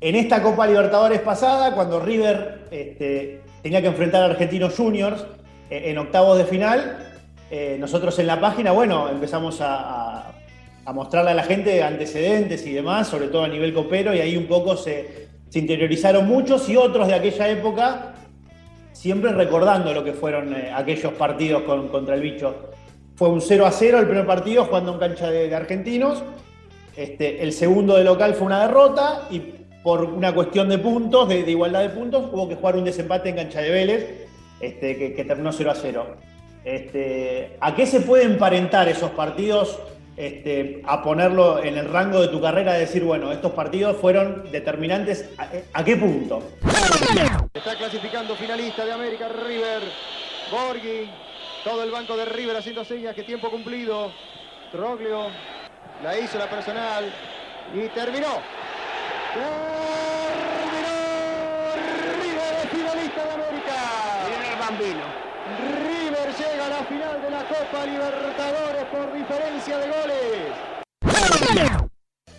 En 0.00 0.14
esta 0.14 0.42
Copa 0.42 0.66
Libertadores 0.66 1.20
pasada, 1.20 1.74
cuando 1.74 1.98
River 1.98 2.68
este, 2.70 3.40
tenía 3.62 3.80
que 3.80 3.88
enfrentar 3.88 4.22
a 4.22 4.26
Argentinos 4.26 4.76
Juniors 4.76 5.26
eh, 5.70 5.90
en 5.90 5.98
octavos 5.98 6.38
de 6.38 6.44
final, 6.44 6.98
eh, 7.50 7.76
nosotros 7.80 8.16
en 8.20 8.28
la 8.28 8.40
página, 8.40 8.70
bueno, 8.70 9.08
empezamos 9.08 9.60
a 9.60 10.32
mostrarle 10.94 11.32
a 11.32 11.34
la 11.34 11.42
gente 11.42 11.82
antecedentes 11.82 12.64
y 12.66 12.72
demás, 12.72 13.08
sobre 13.08 13.26
todo 13.26 13.42
a 13.42 13.48
nivel 13.48 13.74
copero, 13.74 14.14
y 14.14 14.20
ahí 14.20 14.36
un 14.36 14.46
poco 14.46 14.76
se, 14.76 15.28
interiorizaron 15.52 16.28
muchos 16.28 16.68
y 16.68 16.76
otros 16.76 17.08
de 17.08 17.14
aquella 17.14 17.48
época, 17.48 18.14
siempre 18.92 19.32
recordando 19.32 19.92
lo 19.92 20.04
que 20.04 20.12
fueron 20.12 20.54
eh, 20.54 20.70
aquellos 20.72 21.12
partidos 21.14 21.62
contra 21.62 22.14
el 22.14 22.20
bicho. 22.20 22.70
Fue 23.16 23.28
un 23.28 23.40
0 23.40 23.66
a 23.66 23.72
0 23.72 23.98
el 23.98 24.06
primer 24.06 24.26
partido 24.26 24.64
jugando 24.66 24.92
en 24.92 25.00
cancha 25.00 25.28
de, 25.28 25.52
argentinos, 25.54 26.22
este, 26.96 27.42
el 27.42 27.52
segundo 27.52 27.96
de 27.96 28.04
local 28.04 28.34
fue 28.34 28.46
una 28.46 28.60
derrota 28.60 29.26
y 29.30 29.58
por 29.82 30.04
una 30.04 30.34
cuestión 30.34 30.68
de 30.68 30.78
puntos, 30.78 31.28
de, 31.28 31.40
igualdad 31.40 31.82
de 31.82 31.90
puntos, 31.90 32.30
hubo 32.32 32.48
que 32.48 32.56
jugar 32.56 32.76
un 32.76 32.84
desempate 32.84 33.28
en 33.28 33.36
cancha 33.36 33.60
de 33.60 33.70
Vélez, 33.70 34.28
este, 34.60 35.14
que, 35.14 35.24
terminó 35.24 35.52
0 35.52 35.70
a 35.70 35.74
0. 35.74 36.06
Este, 36.64 37.56
¿A 37.60 37.74
qué 37.74 37.86
se 37.86 38.00
pueden 38.00 38.32
emparentar 38.32 38.88
esos 38.88 39.10
partidos 39.12 39.78
este, 40.18 40.82
a 40.84 41.00
ponerlo 41.00 41.62
en 41.62 41.78
el 41.78 41.88
rango 41.88 42.20
de 42.20 42.26
tu 42.26 42.40
carrera, 42.40 42.72
de 42.72 42.80
decir, 42.80 43.04
bueno, 43.04 43.30
estos 43.30 43.52
partidos 43.52 43.96
fueron 43.98 44.50
determinantes, 44.50 45.30
¿a, 45.72 45.84
qué 45.84 45.96
punto? 45.96 46.42
Está 47.54 47.76
clasificando 47.76 48.34
finalista 48.34 48.84
de 48.84 48.92
América 48.92 49.28
River, 49.28 49.82
Borghi, 50.50 51.08
todo 51.62 51.84
el 51.84 51.92
banco 51.92 52.16
de 52.16 52.24
River 52.24 52.56
haciendo 52.56 52.84
señas 52.84 53.14
que 53.14 53.22
tiempo 53.22 53.48
cumplido, 53.48 54.10
Troglio, 54.72 55.28
la 56.02 56.18
hizo 56.18 56.36
la 56.36 56.50
personal 56.50 57.04
y 57.72 57.86
terminó. 57.88 58.40
Terminó 59.38 60.98
River, 62.20 62.54
finalista 62.72 63.24
de 63.24 63.32
América. 63.32 63.76
Viene 64.26 64.46
el 64.52 64.58
bambino. 64.58 65.04
River 65.78 66.28
llega 66.36 66.66
a 66.66 66.68
la 66.68 66.82
final 66.84 67.22
de 67.22 67.30
la 67.30 67.42
Copa 67.46 67.86
Libertadores 67.86 68.84
por 68.86 69.12
diferencia 69.14 69.78
de 69.78 69.86
goles. 69.86 70.54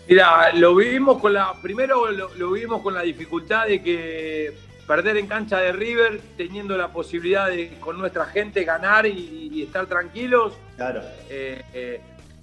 Mira, 0.08 0.52
lo 0.52 0.74
vivimos 0.74 1.18
con 1.20 1.32
la. 1.32 1.54
Primero 1.62 2.10
lo, 2.10 2.50
vivimos 2.50 2.82
con 2.82 2.92
la 2.94 3.02
dificultad 3.02 3.66
de 3.66 3.82
que 3.82 4.52
perder 4.86 5.16
en 5.16 5.26
cancha 5.26 5.58
de 5.58 5.72
River, 5.72 6.20
teniendo 6.36 6.76
la 6.76 6.88
posibilidad 6.88 7.48
de 7.48 7.78
con 7.80 7.96
nuestra 7.96 8.26
gente 8.26 8.64
ganar 8.64 9.06
y, 9.06 9.62
estar 9.62 9.86
tranquilos. 9.86 10.52
Claro. 10.76 11.00
Eh, 11.30 11.62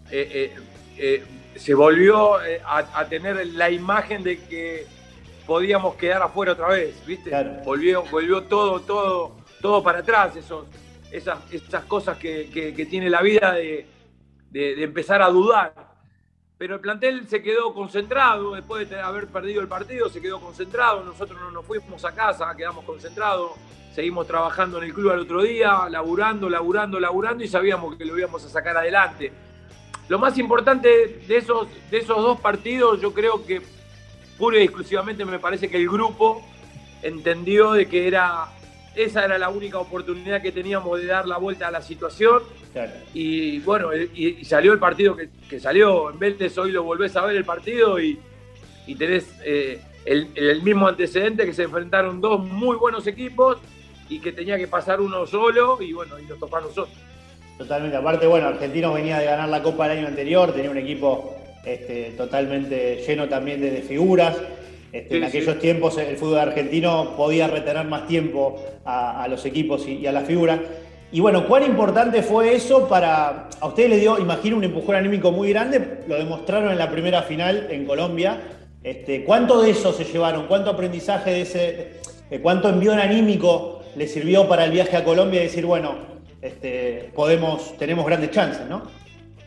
eh, 0.09 0.55
eh, 0.97 1.23
se 1.57 1.73
volvió 1.73 2.35
a, 2.65 3.05
tener 3.09 3.47
la 3.47 3.69
imagen 3.69 4.23
de 4.23 4.39
que 4.43 4.85
podíamos 5.45 5.95
quedar 5.95 6.21
afuera 6.21 6.53
otra 6.53 6.67
vez, 6.69 7.05
¿viste? 7.05 7.31
Volvió, 7.63 8.03
volvió 8.03 8.43
todo, 8.43 8.81
todo 8.81 9.47
todo 9.61 9.83
para 9.83 9.99
atrás, 9.99 10.35
esos, 10.35 10.65
esas, 11.11 11.39
esas 11.51 11.85
cosas 11.85 12.17
que, 12.17 12.87
tiene 12.89 13.09
la 13.09 13.21
vida 13.21 13.53
de, 13.53 13.87
empezar 14.53 15.21
a 15.21 15.29
dudar. 15.29 15.73
Pero 16.57 16.75
el 16.75 16.81
plantel 16.81 17.27
se 17.27 17.43
quedó 17.43 17.73
concentrado, 17.73 18.55
después 18.55 18.89
de 18.89 18.99
haber 18.99 19.27
perdido 19.27 19.61
el 19.61 19.67
partido, 19.67 20.09
se 20.09 20.19
quedó 20.19 20.39
concentrado, 20.39 21.03
nosotros 21.03 21.39
no 21.39 21.51
nos 21.51 21.65
fuimos 21.65 22.03
a 22.03 22.13
casa, 22.13 22.55
quedamos 22.57 22.83
concentrados, 22.83 23.51
seguimos 23.93 24.25
trabajando 24.25 24.79
en 24.79 24.85
el 24.85 24.93
club 24.93 25.11
al 25.11 25.19
otro 25.19 25.43
día, 25.43 25.87
laburando, 25.89 26.49
laburando, 26.49 26.99
laburando 26.99 27.43
y 27.43 27.47
sabíamos 27.47 27.95
que 27.95 28.05
lo 28.05 28.17
íbamos 28.17 28.43
a 28.43 28.49
sacar 28.49 28.75
adelante. 28.75 29.31
Lo 30.09 30.19
más 30.19 30.37
importante 30.37 31.19
de 31.27 31.37
esos, 31.37 31.67
de 31.91 31.97
esos 31.97 32.17
dos 32.17 32.39
partidos, 32.39 33.01
yo 33.01 33.13
creo 33.13 33.45
que 33.45 33.61
pura 34.37 34.59
y 34.59 34.63
exclusivamente 34.63 35.25
me 35.25 35.39
parece 35.39 35.69
que 35.69 35.77
el 35.77 35.89
grupo 35.89 36.45
entendió 37.01 37.73
de 37.73 37.87
que 37.87 38.07
era 38.07 38.47
esa 38.97 39.23
era 39.25 39.37
la 39.37 39.49
única 39.49 39.77
oportunidad 39.77 40.41
que 40.41 40.51
teníamos 40.51 40.99
de 40.99 41.05
dar 41.05 41.27
la 41.27 41.37
vuelta 41.37 41.67
a 41.67 41.71
la 41.71 41.81
situación. 41.81 42.41
Y 43.13 43.59
bueno, 43.59 43.89
y, 43.95 44.43
salió 44.43 44.73
el 44.73 44.79
partido 44.79 45.15
que, 45.15 45.59
salió. 45.59 46.09
En 46.09 46.19
Vélez 46.19 46.57
hoy 46.57 46.71
lo 46.71 46.83
volvés 46.83 47.15
a 47.15 47.25
ver 47.25 47.35
el 47.35 47.45
partido 47.45 47.99
y, 47.99 48.19
tenés 48.97 49.27
eh, 49.43 49.81
el, 50.05 50.61
mismo 50.63 50.87
antecedente 50.87 51.45
que 51.45 51.53
se 51.53 51.63
enfrentaron 51.63 52.21
dos 52.21 52.43
muy 52.43 52.75
buenos 52.75 53.05
equipos 53.07 53.57
y 54.09 54.19
que 54.19 54.31
tenía 54.31 54.57
que 54.57 54.67
pasar 54.67 55.01
uno 55.01 55.25
solo 55.27 55.81
y 55.81 55.93
bueno, 55.93 56.17
y 56.19 56.23
nos 56.23 56.41
a 56.41 56.61
nosotros. 56.61 56.89
Totalmente, 57.57 57.97
aparte, 57.97 58.27
bueno, 58.27 58.47
Argentinos 58.47 58.93
venía 58.93 59.17
de 59.17 59.25
ganar 59.25 59.49
la 59.49 59.63
Copa 59.63 59.87
el 59.87 59.97
año 59.97 60.07
anterior, 60.07 60.53
tenía 60.53 60.69
un 60.69 60.77
equipo 60.77 61.33
este, 61.65 62.13
totalmente 62.15 63.03
lleno 63.05 63.27
también 63.27 63.59
de 63.61 63.81
figuras. 63.81 64.37
Este, 64.93 65.17
en 65.17 65.23
aquellos 65.23 65.59
tiempos 65.59 65.97
el 65.97 66.15
fútbol 66.15 66.39
argentino 66.39 67.15
podía 67.17 67.47
retener 67.47 67.85
más 67.85 68.07
tiempo 68.07 68.63
a, 68.85 69.27
los 69.29 69.45
equipos 69.45 69.87
y, 69.87 70.05
a 70.05 70.11
la 70.11 70.21
figura. 70.21 70.59
Y 71.11 71.19
bueno, 71.19 71.47
¿cuán 71.47 71.63
importante 71.63 72.21
fue 72.21 72.53
eso 72.53 72.87
para... 72.87 73.49
A 73.59 73.67
ustedes 73.67 73.89
le 73.89 73.97
dio, 73.97 74.19
imagino, 74.19 74.57
un 74.57 74.63
empujón 74.63 74.95
anímico 74.95 75.31
muy 75.31 75.49
grande, 75.49 76.03
lo 76.07 76.15
demostraron 76.15 76.71
en 76.71 76.77
la 76.77 76.91
primera 76.91 77.23
final 77.23 77.67
en 77.71 77.85
Colombia. 77.85 78.39
Este, 78.83 79.23
¿Cuánto 79.23 79.61
de 79.61 79.71
eso 79.71 79.93
se 79.93 80.03
llevaron? 80.03 80.47
¿Cuánto 80.47 80.69
aprendizaje 80.69 81.31
de 81.31 81.41
ese... 81.41 81.91
¿Cuánto 82.41 82.69
envión 82.69 82.99
anímico 82.99 83.81
le 83.95 84.05
sirvió 84.05 84.47
para 84.47 84.65
el 84.65 84.71
viaje 84.71 84.97
a 84.97 85.03
Colombia 85.03 85.39
y 85.39 85.43
decir, 85.45 85.65
bueno, 85.65 86.16
este, 86.47 87.11
podemos, 87.15 87.77
tenemos 87.77 88.05
grandes 88.05 88.31
chances, 88.31 88.67
¿no? 88.67 88.83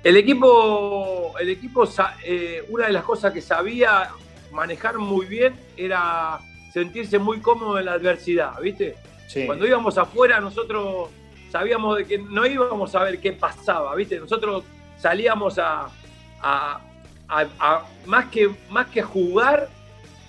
El 0.02 0.16
equipo, 0.16 1.34
el 1.38 1.50
equipo 1.50 1.88
eh, 2.24 2.64
una 2.70 2.86
de 2.86 2.92
las 2.92 3.04
cosas 3.04 3.32
que 3.32 3.42
sabía 3.42 4.08
manejar 4.50 4.98
muy 4.98 5.26
bien 5.26 5.54
era 5.76 6.38
sentirse 6.72 7.18
muy 7.18 7.40
cómodo 7.40 7.78
en 7.78 7.84
la 7.86 7.92
adversidad, 7.92 8.58
¿viste? 8.60 8.96
Cuando 9.46 9.66
íbamos 9.66 9.96
afuera 9.96 10.40
nosotros 10.40 11.10
sabíamos 11.50 11.98
de 11.98 12.04
que 12.04 12.18
no 12.18 12.46
íbamos 12.46 12.94
a 12.94 13.02
ver 13.04 13.20
qué 13.20 13.32
pasaba, 13.32 13.94
¿viste? 13.94 14.18
Nosotros 14.18 14.64
salíamos 14.96 15.58
a, 15.58 15.88
más, 18.06 18.26
que, 18.26 18.50
más 18.70 18.86
que 18.88 19.02
jugar 19.02 19.68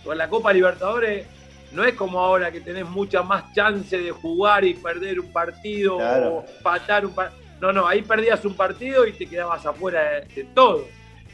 con 0.04 0.18
la 0.18 0.30
Copa 0.30 0.54
Libertadores, 0.54 1.28
no 1.74 1.84
es 1.86 1.94
como 1.96 2.20
ahora 2.20 2.52
que 2.52 2.60
tenés 2.60 2.88
mucha 2.88 3.24
más 3.24 3.54
chance 3.54 3.98
de 3.98 4.12
jugar 4.12 4.66
y 4.66 4.74
perder 4.74 5.20
un 5.20 5.32
partido 5.32 5.98
o 5.98 6.46
patar 6.62 7.06
un 7.06 7.14
partido. 7.14 7.42
No, 7.62 7.72
no, 7.72 7.88
ahí 7.88 8.02
perdías 8.02 8.44
un 8.44 8.56
partido 8.56 9.06
y 9.06 9.14
te 9.14 9.28
quedabas 9.28 9.66
afuera 9.66 10.22
de 10.22 10.44
todo. 10.56 10.86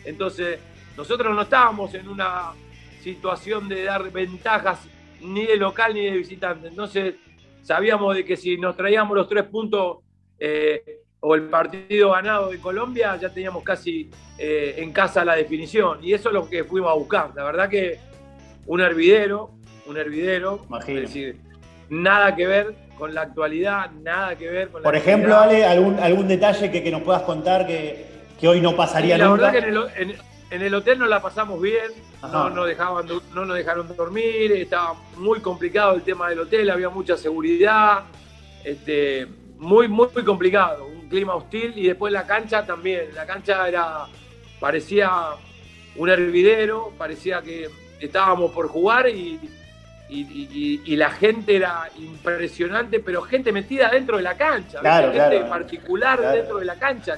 Entonces, 0.03 0.59
nosotros 0.95 1.33
no 1.33 1.43
estábamos 1.43 1.93
en 1.93 2.07
una 2.07 2.51
situación 3.01 3.69
de 3.69 3.83
dar 3.83 4.11
ventajas 4.11 4.79
ni 5.21 5.45
de 5.45 5.55
local 5.55 5.93
ni 5.93 6.05
de 6.05 6.11
visitante. 6.11 6.67
Entonces, 6.67 7.15
sabíamos 7.61 8.15
de 8.15 8.25
que 8.25 8.35
si 8.35 8.57
nos 8.57 8.75
traíamos 8.75 9.15
los 9.15 9.29
tres 9.29 9.45
puntos 9.45 9.99
eh, 10.39 11.01
o 11.19 11.33
el 11.33 11.43
partido 11.43 12.11
ganado 12.11 12.49
de 12.49 12.59
Colombia, 12.59 13.15
ya 13.15 13.29
teníamos 13.29 13.63
casi 13.63 14.09
eh, 14.37 14.75
en 14.77 14.91
casa 14.91 15.25
la 15.25 15.35
definición. 15.35 16.03
Y 16.03 16.13
eso 16.13 16.29
es 16.29 16.33
lo 16.33 16.49
que 16.49 16.63
fuimos 16.63 16.91
a 16.91 16.95
buscar. 16.95 17.31
La 17.35 17.43
verdad 17.43 17.69
que 17.69 17.99
un 18.65 18.81
hervidero, 18.81 19.56
un 19.87 19.97
hervidero, 19.97 20.65
es 20.79 20.85
decir, 20.85 21.37
nada 21.89 22.35
que 22.35 22.47
ver 22.47 22.75
con 22.97 23.13
la 23.13 23.21
actualidad, 23.21 23.91
nada 23.91 24.35
que 24.35 24.49
ver 24.49 24.69
con 24.69 24.81
la 24.81 24.85
Por 24.85 24.95
ejemplo, 24.95 25.37
Ale, 25.37 25.65
algún, 25.65 25.99
algún 25.99 26.27
detalle 26.27 26.71
que, 26.71 26.91
nos 26.91 27.01
puedas 27.01 27.21
contar 27.23 27.67
que, 27.67 28.05
hoy 28.43 28.61
no 28.61 28.75
pasaría 28.75 29.17
la 29.17 29.29
verdad 29.29 29.51
que 29.51 29.57
en 29.59 29.65
el, 29.65 30.17
en 30.49 30.61
el 30.61 30.73
hotel 30.73 30.99
nos 30.99 31.09
la 31.09 31.21
pasamos 31.21 31.61
bien, 31.61 31.91
no 32.21 32.49
nos, 32.49 32.67
dejaban, 32.67 33.07
no 33.07 33.45
nos 33.45 33.55
dejaron 33.55 33.95
dormir, 33.95 34.51
estaba 34.53 34.95
muy 35.17 35.39
complicado 35.39 35.95
el 35.95 36.01
tema 36.01 36.29
del 36.29 36.39
hotel, 36.39 36.69
había 36.69 36.89
mucha 36.89 37.17
seguridad, 37.17 38.03
este, 38.63 39.27
muy, 39.57 39.87
muy, 39.87 40.07
muy 40.13 40.23
complicado, 40.23 40.85
un 40.85 41.09
clima 41.09 41.35
hostil 41.35 41.73
y 41.75 41.87
después 41.87 42.11
la 42.13 42.25
cancha 42.25 42.65
también, 42.65 43.13
la 43.13 43.25
cancha 43.25 43.67
era, 43.67 44.05
parecía 44.59 45.11
un 45.95 46.09
hervidero, 46.09 46.93
parecía 46.97 47.41
que 47.41 47.69
estábamos 47.99 48.51
por 48.51 48.67
jugar 48.67 49.09
y, 49.09 49.39
la 50.09 51.09
gente 51.11 51.55
era 51.55 51.89
impresionante, 51.97 52.99
pero 52.99 53.21
gente 53.21 53.51
metida 53.51 53.89
dentro 53.89 54.17
de 54.17 54.23
la 54.23 54.37
cancha, 54.37 54.79
gente 55.11 55.41
particular 55.41 56.33
dentro 56.33 56.59
de 56.59 56.65
la 56.65 56.75
cancha 56.75 57.17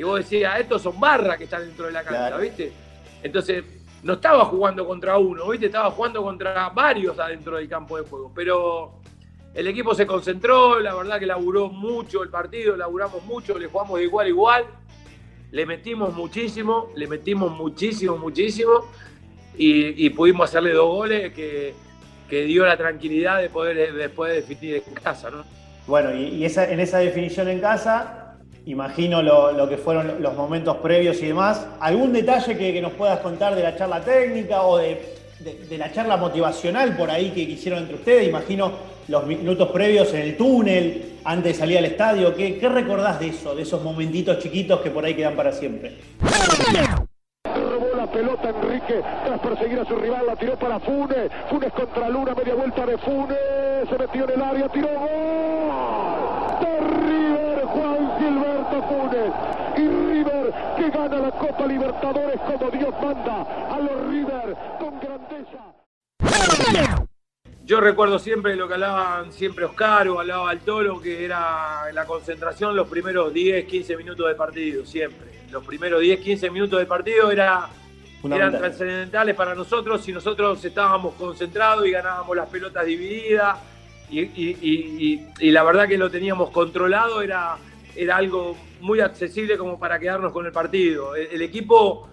que 0.00 0.04
vos 0.06 0.20
decías, 0.20 0.58
estos 0.58 0.80
son 0.80 0.98
barras 0.98 1.36
que 1.36 1.44
están 1.44 1.60
dentro 1.60 1.84
de 1.84 1.92
la 1.92 2.02
cancha, 2.02 2.38
¿viste? 2.38 2.72
Entonces, 3.22 3.62
no 4.02 4.14
estaba 4.14 4.46
jugando 4.46 4.86
contra 4.86 5.18
uno, 5.18 5.46
¿viste? 5.50 5.66
Estaba 5.66 5.90
jugando 5.90 6.22
contra 6.22 6.70
varios 6.70 7.18
adentro 7.18 7.58
del 7.58 7.68
campo 7.68 7.98
de 7.98 8.08
juego. 8.08 8.32
Pero 8.34 8.94
el 9.52 9.66
equipo 9.66 9.94
se 9.94 10.06
concentró, 10.06 10.80
la 10.80 10.94
verdad 10.94 11.18
que 11.18 11.26
laburó 11.26 11.68
mucho 11.68 12.22
el 12.22 12.30
partido, 12.30 12.76
laburamos 12.76 13.22
mucho, 13.24 13.58
le 13.58 13.66
jugamos 13.66 13.98
de 13.98 14.04
igual 14.06 14.24
a 14.24 14.28
igual, 14.30 14.64
le 15.50 15.66
metimos 15.66 16.14
muchísimo, 16.14 16.88
le 16.96 17.06
metimos 17.06 17.52
muchísimo, 17.52 18.16
muchísimo, 18.16 18.86
y, 19.54 20.08
pudimos 20.08 20.48
hacerle 20.48 20.72
dos 20.72 20.88
goles 20.88 21.34
que, 21.34 21.74
dio 22.36 22.64
la 22.64 22.76
tranquilidad 22.76 23.40
de 23.40 23.50
poder 23.50 23.92
después 23.94 24.34
definir 24.34 24.82
en 24.86 24.94
casa, 24.94 25.30
¿no? 25.30 25.44
Bueno, 25.86 26.14
y, 26.14 26.44
en 26.44 26.80
esa 26.80 26.98
definición 26.98 27.48
en 27.48 27.60
casa, 27.60 28.36
imagino 28.66 29.22
lo, 29.22 29.68
que 29.68 29.76
fueron 29.76 30.22
los 30.22 30.34
momentos 30.34 30.76
previos 30.76 31.20
y 31.22 31.26
demás. 31.26 31.66
¿Algún 31.80 32.12
detalle 32.12 32.56
que, 32.56 32.80
nos 32.80 32.92
puedas 32.92 33.20
contar 33.20 33.54
de 33.54 33.62
la 33.62 33.76
charla 33.76 34.00
técnica 34.00 34.62
o 34.62 34.78
de, 34.78 35.16
la 35.70 35.90
charla 35.92 36.16
motivacional 36.16 36.96
por 36.96 37.10
ahí 37.10 37.30
que 37.30 37.40
hicieron 37.40 37.80
entre 37.80 37.96
ustedes? 37.96 38.28
Imagino 38.28 38.72
los 39.08 39.26
minutos 39.26 39.70
previos 39.70 40.12
en 40.14 40.20
el 40.20 40.36
túnel, 40.36 41.18
antes 41.24 41.54
de 41.54 41.58
salir 41.58 41.78
al 41.78 41.86
estadio. 41.86 42.34
¿Qué, 42.34 42.58
qué 42.58 42.68
recordás 42.68 43.18
de 43.18 43.28
eso, 43.28 43.54
de 43.54 43.62
esos 43.62 43.82
momentitos 43.82 44.38
chiquitos 44.38 44.80
que 44.80 44.90
por 44.90 45.04
ahí 45.04 45.14
quedan 45.14 45.34
para 45.34 45.52
siempre? 45.52 45.96
Robó 47.44 47.96
la 47.96 48.06
pelota 48.06 48.50
Enrique 48.50 49.02
tras 49.24 49.40
perseguir 49.40 49.80
a 49.80 49.84
su 49.84 49.96
rival, 49.96 50.26
la 50.26 50.36
tiró 50.36 50.58
para 50.58 50.78
Funes. 50.78 51.30
Funes 51.48 51.69
contra 51.80 52.10
Luna, 52.10 52.34
media 52.34 52.54
vuelta 52.54 52.84
de 52.84 52.98
Funes, 52.98 53.38
se 53.88 53.98
metió 53.98 54.24
en 54.24 54.30
el 54.30 54.42
área, 54.42 54.68
tiró 54.68 54.88
gol. 54.88 56.60
De 56.60 56.80
River, 57.06 57.64
Juan 57.64 58.18
Gilberto 58.18 58.82
Funes 58.82 59.32
y 59.78 59.88
River 59.88 60.54
que 60.76 60.90
gana 60.90 61.16
la 61.16 61.30
Copa 61.30 61.66
Libertadores 61.66 62.38
como 62.40 62.70
Dios 62.70 62.94
manda 63.00 63.46
a 63.70 63.80
los 63.80 64.10
River 64.10 64.56
con 64.78 65.00
grandeza. 65.00 65.74
Yo 67.64 67.80
recuerdo 67.80 68.18
siempre 68.18 68.56
lo 68.56 68.68
que 68.68 68.74
hablaban 68.74 69.32
siempre 69.32 69.64
Oscar 69.64 70.06
o 70.08 70.20
hablaba 70.20 70.50
al 70.50 70.60
Tolo, 70.60 71.00
que 71.00 71.24
era 71.24 71.90
la 71.92 72.04
concentración 72.04 72.76
los 72.76 72.88
primeros 72.88 73.32
10, 73.32 73.64
15 73.64 73.96
minutos 73.96 74.28
de 74.28 74.34
partido, 74.34 74.84
siempre. 74.84 75.30
Los 75.50 75.64
primeros 75.64 76.00
10, 76.00 76.20
15 76.20 76.50
minutos 76.50 76.78
de 76.78 76.86
partido 76.86 77.30
era, 77.30 77.70
eran 78.24 78.52
trascendentales 78.52 79.34
para 79.34 79.54
nosotros 79.54 80.02
si 80.02 80.12
nosotros 80.12 80.62
estábamos 80.64 81.14
concentrados 81.14 81.86
y 81.86 81.90
ganábamos 81.90 82.36
las 82.36 82.48
pelotas 82.48 82.84
divididas 82.84 83.58
y, 84.10 85.50
la 85.50 85.62
verdad 85.62 85.86
que 85.86 85.96
lo 85.96 86.10
teníamos 86.10 86.50
controlado, 86.50 87.22
era, 87.22 87.56
era 87.94 88.16
algo 88.16 88.56
muy 88.80 89.00
accesible 89.00 89.56
como 89.56 89.78
para 89.78 89.98
quedarnos 89.98 90.32
con 90.32 90.46
el 90.46 90.52
partido. 90.52 91.14
El, 91.14 91.42
equipo 91.42 92.08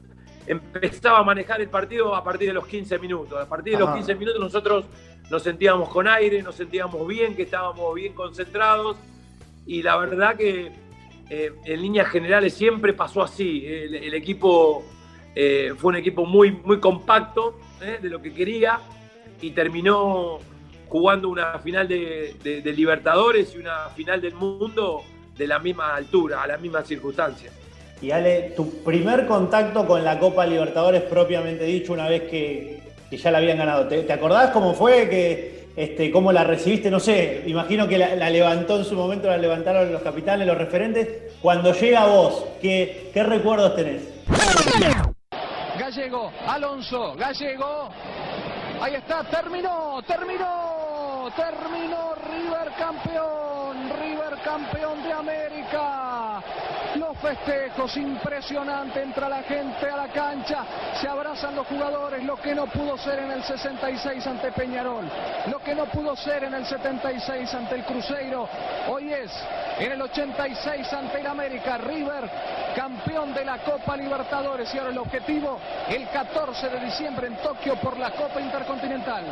empezaba 0.45 1.19
a 1.19 1.23
manejar 1.23 1.59
el 1.61 1.69
partido 1.69 2.15
a 2.15 2.23
partir 2.23 2.49
de 2.49 2.53
los 2.53 2.67
15 2.67 2.99
minutos. 2.99 3.41
A 3.41 3.47
partir 3.47 3.73
de 3.73 3.79
los 3.79 3.95
15 3.95 4.15
minutos 4.15 4.39
nosotros 4.39 4.85
nos 5.29 5.43
sentíamos 5.43 5.89
con 5.89 6.07
aire, 6.07 6.41
nos 6.41 6.55
sentíamos 6.55 7.05
bien, 7.07 7.35
que 7.35 7.43
estábamos 7.43 7.93
bien 7.95 8.13
concentrados 8.13 8.97
y 9.65 9.81
la 9.81 9.97
verdad 9.97 10.35
que 10.35 10.71
eh, 11.29 11.51
en 11.65 11.81
líneas 11.81 12.07
generales 12.07 12.53
siempre 12.53 12.93
pasó 12.93 13.21
así. 13.21 13.65
El, 13.65 14.13
equipo 14.13 14.85
eh, 15.35 15.73
fue 15.77 15.89
un 15.89 15.97
equipo 15.97 16.25
muy, 16.25 16.51
muy 16.51 16.79
compacto 16.79 17.59
eh, 17.81 17.99
de 18.01 18.09
lo 18.09 18.21
que 18.21 18.33
quería 18.33 18.79
y 19.41 19.51
terminó 19.51 20.39
jugando 20.89 21.29
una 21.29 21.59
final 21.59 21.87
de, 21.87 22.73
Libertadores 22.75 23.53
y 23.55 23.59
una 23.59 23.89
final 23.95 24.21
del 24.21 24.33
mundo 24.33 25.03
de 25.37 25.47
la 25.47 25.59
misma 25.59 25.95
altura, 25.95 26.43
a 26.43 26.47
la 26.47 26.57
misma 26.57 26.83
circunstancia. 26.83 27.51
Y 28.01 28.11
Ale, 28.11 28.53
tu 28.55 28.83
primer 28.83 29.25
contacto 29.27 29.85
con 29.85 30.03
la 30.03 30.19
Copa 30.19 30.45
Libertadores 30.45 31.01
propiamente 31.03 31.65
dicho, 31.65 31.93
una 31.93 32.07
vez 32.07 32.23
que, 32.23 32.81
ya 33.11 33.31
la 33.31 33.39
habían 33.39 33.57
ganado, 33.57 33.87
¿te, 33.87 34.11
acordás 34.11 34.51
cómo 34.51 34.73
fue? 34.73 35.09
Que, 35.09 35.67
este, 35.75 36.09
¿Cómo 36.09 36.31
la 36.31 36.43
recibiste? 36.43 36.89
No 36.89 36.99
sé, 36.99 37.43
imagino 37.45 37.87
que 37.87 37.99
la, 37.99 38.29
levantó 38.29 38.77
en 38.77 38.85
su 38.85 38.95
momento, 38.95 39.27
la 39.27 39.37
levantaron 39.37 39.91
los 39.91 40.01
capitanes, 40.01 40.47
los 40.47 40.57
referentes. 40.57 41.35
Cuando 41.41 41.73
llega 41.73 42.01
a 42.01 42.07
vos, 42.07 42.45
¿qué, 42.61 43.11
qué 43.13 43.23
recuerdos 43.23 43.75
tenés? 43.75 44.01
Alonso, 46.47 47.15
Gallego, 47.15 47.89
ahí 48.81 48.95
está, 48.95 49.23
terminó, 49.25 50.01
terminó 50.07 50.77
terminó 51.35 52.15
River 52.15 52.71
campeón, 52.77 53.89
River 53.99 54.37
campeón 54.43 55.03
de 55.03 55.13
América. 55.13 56.41
Los 56.97 57.15
festejos 57.19 57.95
impresionantes, 57.97 59.03
entra 59.03 59.29
la 59.29 59.43
gente 59.43 59.87
a 59.87 59.97
la 59.97 60.07
cancha, 60.07 60.65
se 60.99 61.07
abrazan 61.07 61.55
los 61.55 61.67
jugadores, 61.67 62.23
lo 62.23 62.37
que 62.37 62.55
no 62.55 62.65
pudo 62.65 62.97
ser 62.97 63.19
en 63.19 63.31
el 63.31 63.43
66 63.43 64.25
ante 64.25 64.51
Peñarol, 64.51 65.05
lo 65.51 65.59
que 65.59 65.75
no 65.75 65.85
pudo 65.85 66.15
ser 66.15 66.45
en 66.45 66.55
el 66.55 66.65
76 66.65 67.53
ante 67.53 67.75
el 67.75 67.83
Cruzeiro, 67.83 68.49
hoy 68.87 69.13
es 69.13 69.31
en 69.79 69.91
el 69.91 70.01
86 70.01 70.91
ante 70.93 71.19
el 71.19 71.27
América, 71.27 71.77
River 71.77 72.29
campeón 72.75 73.33
de 73.33 73.45
la 73.45 73.59
Copa 73.59 73.95
Libertadores 73.95 74.73
y 74.73 74.77
ahora 74.79 74.91
el 74.91 74.97
objetivo 74.97 75.59
el 75.89 76.07
14 76.09 76.69
de 76.69 76.79
diciembre 76.79 77.27
en 77.27 77.37
Tokio 77.37 77.75
por 77.75 77.97
la 77.97 78.11
Copa 78.11 78.41
Intercontinental 78.41 79.23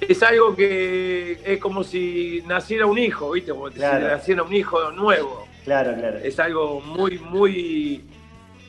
es 0.00 0.22
algo 0.22 0.54
que 0.54 1.40
es 1.44 1.58
como 1.58 1.84
si 1.84 2.42
naciera 2.46 2.86
un 2.86 2.98
hijo, 2.98 3.32
¿viste? 3.32 3.52
Como 3.52 3.70
si 3.70 3.78
naciera 3.78 4.42
un 4.42 4.52
hijo 4.52 4.90
nuevo. 4.92 5.46
Claro, 5.64 5.94
claro. 5.94 6.18
Es 6.18 6.38
algo 6.40 6.80
muy, 6.80 7.18
muy, 7.18 8.04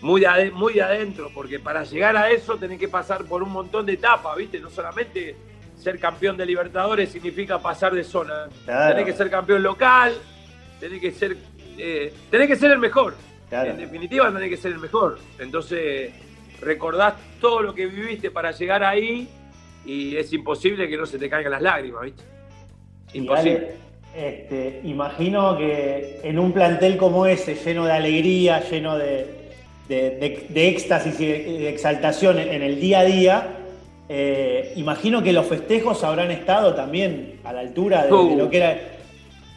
muy, 0.02 0.26
muy 0.54 0.80
adentro, 0.80 1.32
porque 1.34 1.60
para 1.60 1.84
llegar 1.84 2.18
a 2.18 2.30
eso 2.30 2.58
tenés 2.58 2.80
que 2.80 2.88
pasar 2.88 3.26
por 3.26 3.44
un 3.44 3.52
montón 3.52 3.86
de 3.86 3.94
etapas, 3.94 4.36
¿viste? 4.38 4.60
No 4.60 4.70
solamente 4.70 5.36
ser 5.78 6.00
campeón 6.00 6.38
de 6.38 6.46
Libertadores 6.46 7.10
significa 7.10 7.60
pasar 7.60 7.94
de 7.94 8.04
zona. 8.04 8.48
Tenés 8.66 9.06
que 9.06 9.14
ser 9.14 9.30
campeón 9.30 9.64
local, 9.64 10.14
tenés 10.80 11.02
que 11.02 11.12
ser, 11.12 11.38
eh, 11.78 12.14
tenés 12.30 12.48
que 12.48 12.56
ser 12.56 12.72
el 12.72 12.80
mejor. 12.80 13.16
En 13.50 13.78
definitiva, 13.78 14.32
tenés 14.32 14.50
que 14.50 14.58
ser 14.58 14.72
el 14.72 14.80
mejor. 14.80 15.20
Entonces, 15.40 16.14
recordás 16.62 17.16
todo 17.40 17.62
lo 17.62 17.74
que 17.74 17.88
viviste 17.88 18.32
para 18.32 18.52
llegar 18.52 18.84
ahí 18.84 19.28
y 19.86 20.16
es 20.16 20.32
imposible 20.34 20.88
que 20.88 20.98
no 20.98 21.06
se 21.06 21.18
te 21.18 21.30
caigan 21.30 21.52
las 21.52 21.62
lágrimas, 21.62 22.04
¿viste? 22.04 22.24
Imposible. 23.14 23.74
este, 24.16 24.82
imagino 24.84 25.58
que 25.58 26.20
en 26.24 26.40
un 26.40 26.52
plantel 26.52 26.98
como 26.98 27.26
ese, 27.26 27.56
lleno 27.56 27.86
de 27.86 27.92
alegría, 27.92 28.62
lleno 28.70 28.98
de, 28.98 29.42
de, 29.88 30.68
éxtasis 30.68 31.20
y 31.20 31.26
de, 31.26 31.70
exaltación 31.70 32.40
en 32.40 32.62
el 32.62 32.80
día 32.80 33.00
a 33.00 33.04
día, 33.04 33.58
eh, 34.14 34.74
imagino 34.76 35.24
que 35.24 35.32
los 35.32 35.46
festejos 35.46 36.04
habrán 36.04 36.32
estado 36.32 36.74
también 36.74 37.40
a 37.44 37.54
la 37.54 37.62
altura 37.62 38.04
de, 38.04 38.10
lo 38.10 38.50
que 38.50 38.58
era. 38.58 38.78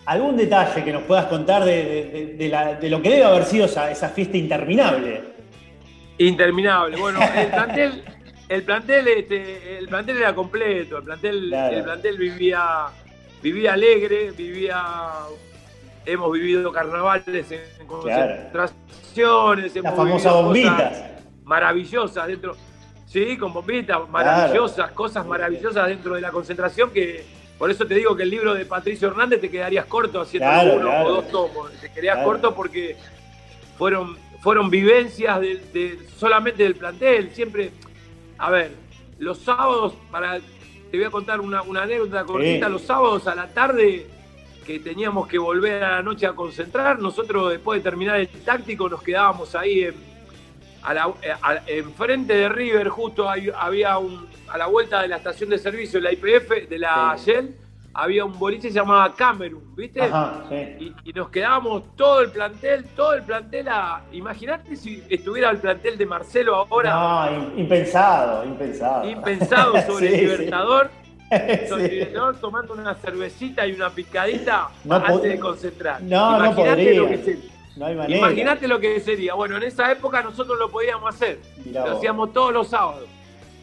¿Algún 0.06 0.37
detalle 0.37 0.84
que 0.84 0.92
nos 0.92 1.02
puedas 1.04 1.24
contar 1.26 1.64
de, 1.64 2.78
lo 2.82 3.02
que 3.02 3.08
debe 3.08 3.24
haber 3.24 3.44
sido 3.44 3.64
esa, 3.64 3.90
esa 3.90 4.10
fiesta 4.10 4.37
interminable? 4.37 5.22
Interminable. 6.18 6.96
Bueno, 6.96 7.18
el 7.37 7.48
plantel, 7.48 8.04
el 8.48 8.62
plantel, 8.62 9.09
este, 9.09 9.78
el 9.78 9.88
plantel 9.88 10.18
era 10.18 10.35
completo, 10.35 10.98
el 10.98 11.04
plantel, 11.04 11.52
el 11.52 11.83
plantel 11.83 12.18
vivía, 12.18 12.87
vivía 13.42 13.72
alegre, 13.72 14.30
vivía, 14.33 14.83
hemos 16.04 16.33
vivido 16.33 16.70
carnavales 16.72 17.50
en 17.50 17.87
concentraciones, 17.87 19.74
las 19.76 19.94
famosas 19.94 20.33
bombitas 20.33 21.04
maravillosas 21.44 22.26
dentro, 22.26 22.57
sí, 23.07 23.37
con 23.37 23.52
bombitas 23.52 24.09
maravillosas, 24.09 24.90
cosas 24.92 25.26
maravillosas 25.26 25.88
dentro 25.88 26.14
de 26.14 26.20
la 26.20 26.30
concentración 26.30 26.90
que 26.90 27.24
por 27.59 27.70
eso 27.70 27.87
te 27.87 27.94
digo 27.94 28.16
que 28.16 28.24
el 28.24 28.30
libro 28.30 28.52
de 28.52 28.64
Patricio 28.66 29.09
Hernández 29.09 29.40
te 29.40 29.48
quedarías 29.48 29.87
corto 29.87 30.20
haciendo 30.20 30.50
uno 30.76 31.04
o 31.04 31.09
dos 31.09 31.28
tomos, 31.28 31.70
te 31.80 31.88
quedarías 31.90 32.24
corto 32.24 32.54
porque 32.54 32.96
fueron 33.78 34.16
fueron 34.44 34.68
vivencias 34.68 35.40
de, 35.40 35.98
solamente 36.18 36.64
del 36.64 36.74
plantel, 36.74 37.30
siempre 37.33 37.70
a 38.38 38.51
ver, 38.51 38.73
los 39.18 39.38
sábados, 39.38 39.94
para 40.11 40.38
te 40.38 40.99
voy 40.99 41.05
a 41.07 41.11
contar 41.11 41.40
una, 41.40 41.61
anécdota 41.61 42.25
cortita, 42.25 42.68
los 42.68 42.83
sábados 42.83 43.27
a 43.27 43.35
la 43.35 43.49
tarde 43.49 44.07
que 44.64 44.79
teníamos 44.79 45.27
que 45.27 45.38
volver 45.38 45.83
a 45.83 45.97
la 45.97 46.03
noche 46.03 46.27
a 46.27 46.33
concentrar, 46.33 46.99
nosotros 47.01 47.51
después 47.51 47.83
de 47.83 47.90
terminar 47.90 48.20
el 48.20 48.29
táctico 48.29 48.88
nos 48.88 49.03
quedábamos 49.03 49.55
ahí 49.55 49.85
en, 49.85 49.94
enfrente 51.66 52.35
de 52.35 52.49
River, 52.49 52.88
justo 52.88 53.29
había 53.29 53.99
un, 53.99 54.29
a 54.49 54.59
la 54.59 54.66
vuelta 54.66 55.03
de 55.03 55.09
la 55.09 55.16
estación 55.16 55.51
de 55.51 55.59
servicio 55.59 56.01
de 56.01 56.05
la 56.05 56.12
IPF, 56.12 56.68
de 56.68 56.79
la 56.79 57.16
Shell, 57.16 57.55
había 57.94 58.24
un 58.24 58.37
boliche 58.38 58.68
que 58.68 58.72
se 58.72 58.80
llamaba 58.80 59.14
Camerún, 59.14 59.74
¿viste? 59.76 60.00
y, 60.80 61.12
nos 61.12 61.28
quedábamos 61.30 61.94
todo 61.96 62.22
el 62.22 62.30
plantel, 62.30 62.85
todo 62.96 63.14
el 63.14 63.22
plantel 63.22 63.68
a. 63.68 64.02
Imagínate 64.12 64.74
si 64.76 65.02
estuviera 65.09 65.50
el 65.50 65.59
plantel 65.59 65.96
de 65.96 66.07
Marcelo 66.07 66.57
ahora. 66.57 66.90
No, 67.30 67.59
impensado, 67.59 68.44
impensado. 68.44 69.09
Impensado 69.09 69.80
sobre 69.87 70.09
el 70.09 70.20
Libertador. 70.20 70.90
Sobre 71.68 71.87
el 71.87 71.90
Libertador 71.90 72.37
tomando 72.37 72.74
una 72.74 72.94
cervecita 72.94 73.66
y 73.66 73.72
una 73.72 73.90
picadita 73.90 74.68
antes 74.88 75.22
de 75.22 75.40
concentrar. 75.40 76.02
No, 76.02 76.38
no 76.38 76.54
podría. 76.54 77.09
Que 77.09 77.38
no 77.76 77.87
hay 77.87 77.94
manera. 77.96 78.18
Imagínate 78.18 78.68
lo 78.68 78.78
que 78.78 79.00
sería. 79.00 79.35
Bueno, 79.35 79.57
en 79.57 79.64
esa 79.64 79.90
época 79.90 80.22
nosotros 80.22 80.59
lo 80.59 80.70
podíamos 80.70 81.12
hacer. 81.12 81.40
lo 81.72 81.96
hacíamos 81.96 82.33
todos 82.33 82.52
los 82.52 82.68
sábados. 82.68 83.09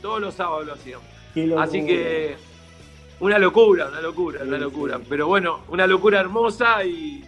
Todos 0.02 0.20
los 0.20 0.34
sábados 0.34 0.66
lo 0.66 0.74
hacíamos. 0.74 1.06
Así 1.60 1.86
que 1.86 2.36
una 3.22 3.38
locura, 3.38 3.88
una 3.88 4.02
locura, 4.02 4.42
una 4.44 4.58
locura. 4.58 5.00
Pero 5.08 5.28
bueno, 5.28 5.60
una 5.70 5.88
locura 5.88 6.20
hermosa 6.20 6.84
y, 6.84 7.24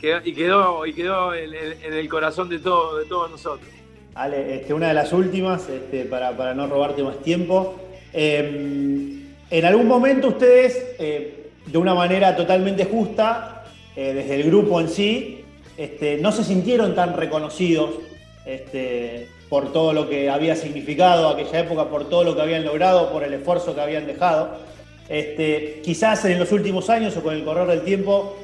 quedó, 0.00 0.86
y 0.86 0.92
quedó 0.94 1.34
en, 1.34 1.52
el 1.92 2.08
corazón 2.08 2.48
de, 2.48 2.58
todo, 2.58 2.98
de 2.98 3.04
todos 3.04 3.30
nosotros. 3.30 3.68
Ale, 4.14 4.56
este, 4.56 4.72
una 4.72 4.88
de 4.88 4.94
las 4.94 5.12
últimas, 5.12 5.68
este, 5.68 6.04
para, 6.06 6.54
no 6.54 6.66
robarte 6.66 7.02
más 7.02 7.18
tiempo. 7.20 7.76
Em, 8.12 9.24
en 9.50 9.64
algún 9.64 9.86
momento 9.86 10.28
ustedes, 10.28 10.94
eh, 10.98 11.50
de 11.66 11.78
una 11.78 11.94
manera 11.94 12.34
totalmente 12.34 12.86
justa, 12.86 13.64
eh, 13.96 14.14
desde 14.14 14.36
el 14.36 14.44
grupo 14.44 14.80
en 14.80 14.88
sí, 14.88 15.44
este, 15.76 16.16
no 16.16 16.32
se 16.32 16.44
sintieron 16.44 16.94
tan 16.94 17.14
reconocidos 17.14 17.90
por 19.48 19.72
todo 19.72 19.92
lo 19.94 20.08
que 20.08 20.28
había 20.28 20.54
significado 20.54 21.28
aquella 21.28 21.60
época, 21.60 21.86
por 21.86 22.08
todo 22.08 22.24
lo 22.24 22.36
que 22.36 22.42
habían 22.42 22.64
logrado, 22.64 23.10
por 23.10 23.24
el 23.24 23.32
esfuerzo 23.32 23.74
que 23.74 23.80
habían 23.80 24.06
dejado. 24.06 24.58
Este, 25.08 25.80
quizás 25.84 26.24
en 26.24 26.38
los 26.38 26.50
últimos 26.52 26.88
años 26.88 27.16
o 27.16 27.22
con 27.22 27.34
el 27.34 27.44
correr 27.44 27.66
del 27.66 27.82
tiempo, 27.82 28.36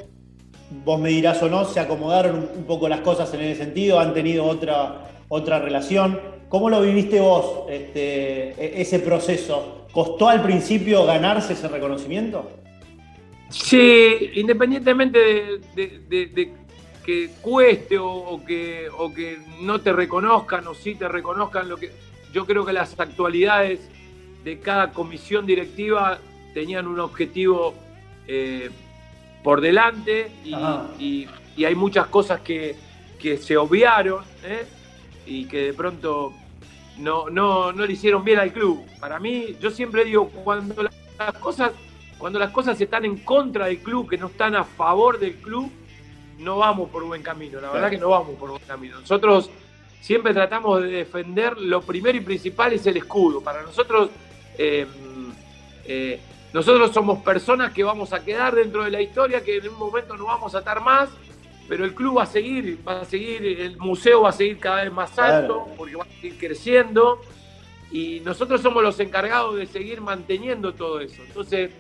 vos 0.85 1.01
me 1.01 1.09
dirás 1.09 1.43
o 1.43 1.49
no, 1.49 1.65
se 1.65 1.81
acomodaron 1.81 2.49
un 2.55 2.65
poco 2.65 2.89
las 2.89 3.01
cosas 3.01 3.33
en 3.35 3.41
ese 3.41 3.65
sentido, 3.65 3.99
han 3.99 4.15
tenido 4.15 4.45
otra, 4.45 5.11
otra 5.29 5.59
relación. 5.59 6.21
¿Cómo 6.49 6.69
lo 6.69 6.83
viviste 6.83 7.21
vos, 7.21 7.71
este, 7.71 8.51
e-, 8.51 8.81
ese 8.81 8.99
proceso? 9.01 9.87
¿Costó 9.93 10.29
al 10.29 10.43
principio 10.43 11.05
ganarse 11.07 11.55
ese 11.55 11.69
reconocimiento? 11.69 12.51
Sí, 13.49 14.31
independientemente 14.35 15.19
de, 15.75 16.53
que 17.05 17.31
cueste 17.41 17.99
o, 17.99 18.41
que, 18.47 18.89
o 18.97 19.13
que 19.13 19.39
no 19.61 19.81
te 19.81 19.93
reconozcan 19.93 20.67
o 20.69 20.75
sí 20.75 20.95
te 20.95 21.09
reconozcan, 21.09 21.69
lo 21.69 21.77
que 21.77 21.91
yo 22.33 22.47
creo 22.47 22.65
que 22.65 22.73
las 22.73 22.99
actualidades 23.01 23.81
de 24.45 24.61
cada 24.61 24.93
comisión 24.93 25.47
directiva 25.47 26.21
tenían 26.53 26.87
un 26.87 27.01
objetivo 27.01 27.75
eh, 28.27 28.71
por 29.43 29.61
delante 29.61 30.31
y, 30.45 31.27
hay 31.65 31.75
muchas 31.75 32.07
cosas 32.07 32.41
que, 32.41 32.77
se 33.39 33.57
obviaron 33.57 34.25
¿eh? 34.45 34.67
y 35.27 35.45
que 35.45 35.67
de 35.67 35.75
pronto 35.75 36.33
no, 36.99 37.29
no, 37.29 37.71
no 37.73 37.87
le 37.87 37.93
hicieron 37.93 38.25
bien 38.25 38.39
al 38.39 38.53
club. 38.53 38.85
Para 38.99 39.19
mí, 39.19 39.57
yo 39.61 39.71
siempre 39.71 40.05
digo, 40.05 40.29
cuando 40.29 40.83
las 40.83 40.95
cosas, 41.39 41.73
cuando 42.19 42.39
las 42.39 42.51
cosas 42.51 42.81
están 42.81 43.05
en 43.05 43.19
contra 43.19 43.67
del 43.67 43.79
club, 43.81 44.09
que 44.09 44.17
no 44.17 44.29
están 44.29 44.55
a 44.55 44.65
favor 44.65 45.19
del 45.19 45.35
club, 45.37 45.71
no 46.39 46.59
vamos 46.59 46.89
por 46.91 47.05
buen 47.05 47.23
camino. 47.23 47.61
La 47.61 47.71
verdad 47.71 47.91
que 47.91 47.99
no 47.99 48.09
vamos 48.09 48.37
por 48.39 48.51
buen 48.51 48.63
camino. 48.63 49.01
Nosotros 49.01 49.51
siempre 50.01 50.33
tratamos 50.33 50.83
de 50.83 50.89
defender, 50.89 51.59
lo 51.59 51.83
primero 51.83 52.17
y 52.17 52.23
principal 52.23 52.73
es 52.73 52.87
el 52.87 52.97
escudo. 52.97 53.43
Para 53.43 53.63
nosotros, 53.63 54.11
eh, 54.57 54.87
eh, 55.85 56.21
nosotros 56.53 56.93
somos 56.93 57.23
personas 57.23 57.73
que 57.73 57.85
vamos 57.85 58.13
a 58.13 58.25
quedar 58.25 58.55
dentro 58.55 58.85
de 58.85 58.91
la 58.91 59.01
historia, 59.01 59.43
que 59.43 59.59
en 59.59 59.69
un 59.69 59.79
momento 59.79 60.17
no 60.17 60.27
vamos 60.27 60.55
a 60.55 60.59
estar 60.59 60.81
más, 60.81 61.09
pero 61.69 61.85
el 61.85 61.95
club 61.95 62.19
va 62.19 62.25
a 62.25 62.27
seguir, 62.27 62.81
va 62.87 63.03
a 63.03 63.05
seguir, 63.05 63.45
el 63.61 63.77
museo 63.77 64.23
va 64.23 64.31
a 64.31 64.33
seguir 64.33 64.59
cada 64.59 64.83
vez 64.83 64.93
más 64.93 65.17
alto, 65.19 65.69
porque 65.77 65.95
va 65.95 66.05
a 66.05 66.09
seguir 66.09 66.37
creciendo, 66.39 67.21
y 67.93 68.21
nosotros 68.21 68.61
somos 68.61 68.83
los 68.83 68.99
encargados 68.99 69.57
de 69.57 69.67
seguir 69.67 70.01
manteniendo 70.01 70.75
todo 70.75 71.01
eso. 71.01 71.23
Entonces, 71.23 71.71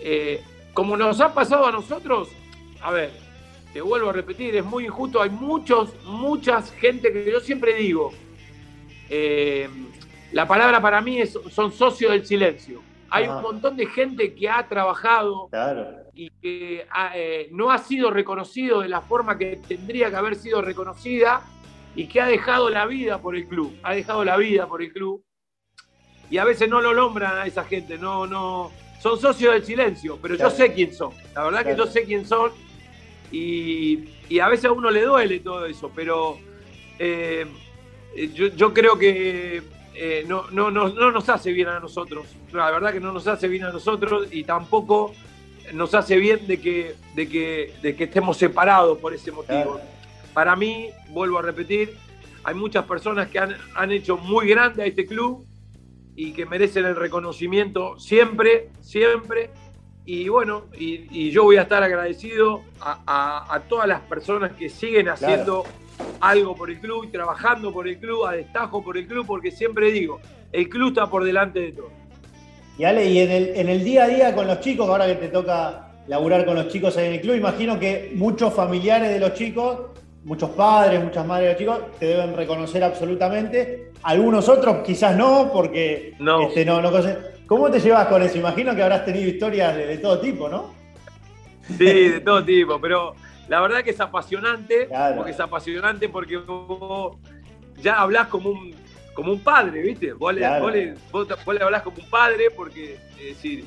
eh, 0.00 0.42
como 0.72 0.96
nos 0.96 1.20
ha 1.20 1.34
pasado 1.34 1.66
a 1.66 1.72
nosotros, 1.72 2.28
a 2.80 2.90
ver, 2.90 3.10
te 3.74 3.82
vuelvo 3.82 4.08
a 4.08 4.12
repetir, 4.14 4.56
es 4.56 4.64
muy 4.64 4.86
injusto, 4.86 5.20
hay 5.20 5.30
muchos, 5.30 5.90
muchas 6.04 6.72
gente 6.72 7.12
que 7.12 7.30
yo 7.30 7.40
siempre 7.40 7.74
digo, 7.74 8.12
eh, 9.10 9.68
la 10.32 10.46
palabra 10.46 10.80
para 10.80 11.02
mí 11.02 11.20
es, 11.20 11.38
son 11.50 11.72
socios 11.72 12.12
del 12.12 12.24
silencio. 12.24 12.87
Hay 13.10 13.28
un 13.28 13.42
montón 13.42 13.76
de 13.76 13.86
gente 13.86 14.34
que 14.34 14.48
ha 14.48 14.66
trabajado 14.68 15.48
y 16.14 16.30
que 16.30 16.86
eh, 17.14 17.48
no 17.52 17.70
ha 17.70 17.78
sido 17.78 18.10
reconocido 18.10 18.80
de 18.80 18.88
la 18.88 19.00
forma 19.00 19.38
que 19.38 19.60
tendría 19.66 20.10
que 20.10 20.16
haber 20.16 20.34
sido 20.34 20.60
reconocida 20.60 21.42
y 21.94 22.06
que 22.06 22.20
ha 22.20 22.26
dejado 22.26 22.70
la 22.70 22.86
vida 22.86 23.18
por 23.18 23.34
el 23.34 23.46
club, 23.46 23.76
ha 23.82 23.94
dejado 23.94 24.24
la 24.24 24.36
vida 24.36 24.66
por 24.66 24.82
el 24.82 24.92
club. 24.92 25.22
Y 26.30 26.36
a 26.38 26.44
veces 26.44 26.68
no 26.68 26.82
lo 26.82 26.92
nombran 26.92 27.38
a 27.38 27.46
esa 27.46 27.64
gente, 27.64 27.96
no, 27.96 28.26
no, 28.26 28.70
son 29.00 29.18
socios 29.18 29.54
del 29.54 29.64
silencio, 29.64 30.18
pero 30.20 30.34
yo 30.34 30.50
sé 30.50 30.72
quién 30.72 30.92
son. 30.92 31.12
La 31.34 31.44
verdad 31.44 31.64
que 31.64 31.76
yo 31.76 31.86
sé 31.86 32.04
quién 32.04 32.26
son 32.26 32.52
y, 33.30 34.38
a 34.40 34.48
veces 34.48 34.66
a 34.66 34.72
uno 34.72 34.90
le 34.90 35.02
duele 35.02 35.40
todo 35.40 35.64
eso, 35.64 35.90
pero 35.94 36.38
eh, 36.98 37.46
yo, 38.34 38.48
yo 38.48 38.74
creo 38.74 38.98
que 38.98 39.62
eh, 40.00 40.24
no, 40.28 40.48
no, 40.52 40.70
no, 40.70 40.90
no, 40.90 41.10
nos 41.10 41.28
hace 41.28 41.50
bien 41.50 41.66
a 41.66 41.80
nosotros. 41.80 42.26
La 42.52 42.70
verdad 42.70 42.92
que 42.92 43.00
no 43.00 43.10
nos 43.10 43.26
hace 43.26 43.48
bien 43.48 43.64
a 43.64 43.72
nosotros 43.72 44.28
y 44.30 44.44
tampoco 44.44 45.12
nos 45.72 45.92
hace 45.92 46.16
bien 46.18 46.46
de 46.46 46.60
que, 46.60 46.94
de 47.16 47.28
que, 47.28 47.74
de 47.82 47.96
que 47.96 48.04
estemos 48.04 48.36
separados 48.36 48.98
por 48.98 49.12
ese 49.12 49.32
motivo. 49.32 49.80
Para 50.32 50.54
mí, 50.54 50.90
vuelvo 51.08 51.40
a 51.40 51.42
repetir, 51.42 51.96
hay 52.44 52.54
muchas 52.54 52.84
personas 52.84 53.26
que 53.28 53.40
han, 53.40 53.56
han, 53.74 53.90
hecho 53.90 54.16
muy 54.16 54.48
grande 54.48 54.84
a 54.84 54.86
este 54.86 55.04
club 55.04 55.44
y 56.14 56.32
que 56.32 56.46
merecen 56.46 56.84
el 56.84 56.94
reconocimiento 56.94 57.98
siempre, 57.98 58.70
siempre. 58.80 59.50
Y 60.04 60.28
bueno, 60.28 60.66
y, 60.78 61.30
yo 61.32 61.42
voy 61.42 61.56
a 61.56 61.62
estar 61.62 61.82
agradecido 61.82 62.62
a, 62.80 63.52
a, 63.52 63.60
todas 63.62 63.88
las 63.88 64.02
personas 64.02 64.52
que 64.52 64.68
siguen 64.68 65.08
haciendo 65.08 65.64
algo 66.20 66.54
por 66.54 66.70
el 66.70 66.78
club 66.78 67.04
y 67.04 67.08
trabajando 67.08 67.72
por 67.72 67.88
el 67.88 67.98
club, 67.98 68.26
a 68.26 68.32
destajo 68.32 68.82
por 68.82 68.96
el 68.96 69.06
club, 69.06 69.26
porque 69.26 69.50
siempre 69.50 69.90
digo, 69.90 70.20
el 70.52 70.68
club 70.68 70.88
está 70.88 71.08
por 71.08 71.24
delante 71.24 71.60
de 71.60 71.72
todo. 71.72 71.90
Y 72.78 72.84
Ale, 72.84 73.06
y 73.06 73.18
en 73.18 73.30
el, 73.30 73.48
en 73.56 73.68
el 73.68 73.84
día 73.84 74.04
a 74.04 74.08
día 74.08 74.34
con 74.34 74.46
los 74.46 74.60
chicos, 74.60 74.88
ahora 74.88 75.06
que 75.06 75.16
te 75.16 75.28
toca 75.28 75.92
laburar 76.06 76.44
con 76.46 76.54
los 76.54 76.68
chicos 76.68 76.96
ahí 76.96 77.06
en 77.06 77.12
el 77.14 77.20
club, 77.20 77.36
imagino 77.36 77.78
que 77.78 78.12
muchos 78.14 78.54
familiares 78.54 79.10
de 79.10 79.18
los 79.18 79.34
chicos, 79.34 79.78
muchos 80.24 80.50
padres, 80.50 81.02
muchas 81.02 81.26
madres 81.26 81.46
de 81.46 81.52
los 81.52 81.58
chicos, 81.58 81.98
te 81.98 82.06
deben 82.06 82.36
reconocer 82.36 82.84
absolutamente. 82.84 83.92
Algunos 84.02 84.48
otros 84.48 84.78
quizás 84.86 85.16
no, 85.16 85.50
porque 85.52 86.14
no, 86.20 86.42
este, 86.42 86.64
no, 86.64 86.80
no 86.80 86.90
¿Cómo 87.46 87.70
te 87.70 87.80
llevas 87.80 88.06
con 88.08 88.22
eso? 88.22 88.38
Imagino 88.38 88.76
que 88.76 88.82
habrás 88.82 89.04
tenido 89.04 89.28
historias 89.28 89.74
de, 89.74 89.86
de 89.86 89.98
todo 89.98 90.20
tipo, 90.20 90.48
¿no? 90.48 90.74
Sí, 91.66 92.08
de 92.10 92.20
todo 92.20 92.44
tipo, 92.44 92.80
pero 92.80 93.14
la 93.48 93.60
verdad 93.60 93.82
que 93.82 93.90
es 93.90 94.00
apasionante, 94.00 94.88
porque 95.16 95.30
es 95.30 95.40
apasionante 95.40 96.08
porque 96.08 96.36
vos 96.36 97.16
ya 97.76 98.00
hablás 98.00 98.28
como 98.28 98.50
un, 98.50 98.74
como 99.14 99.32
un 99.32 99.40
padre, 99.40 99.82
¿viste? 99.82 100.12
Vos, 100.12 100.34
le, 100.34 100.44
hablás 100.44 101.82
como 101.82 101.96
un 101.96 102.10
padre 102.10 102.50
porque, 102.54 102.98
es 103.18 103.36
decir, 103.36 103.64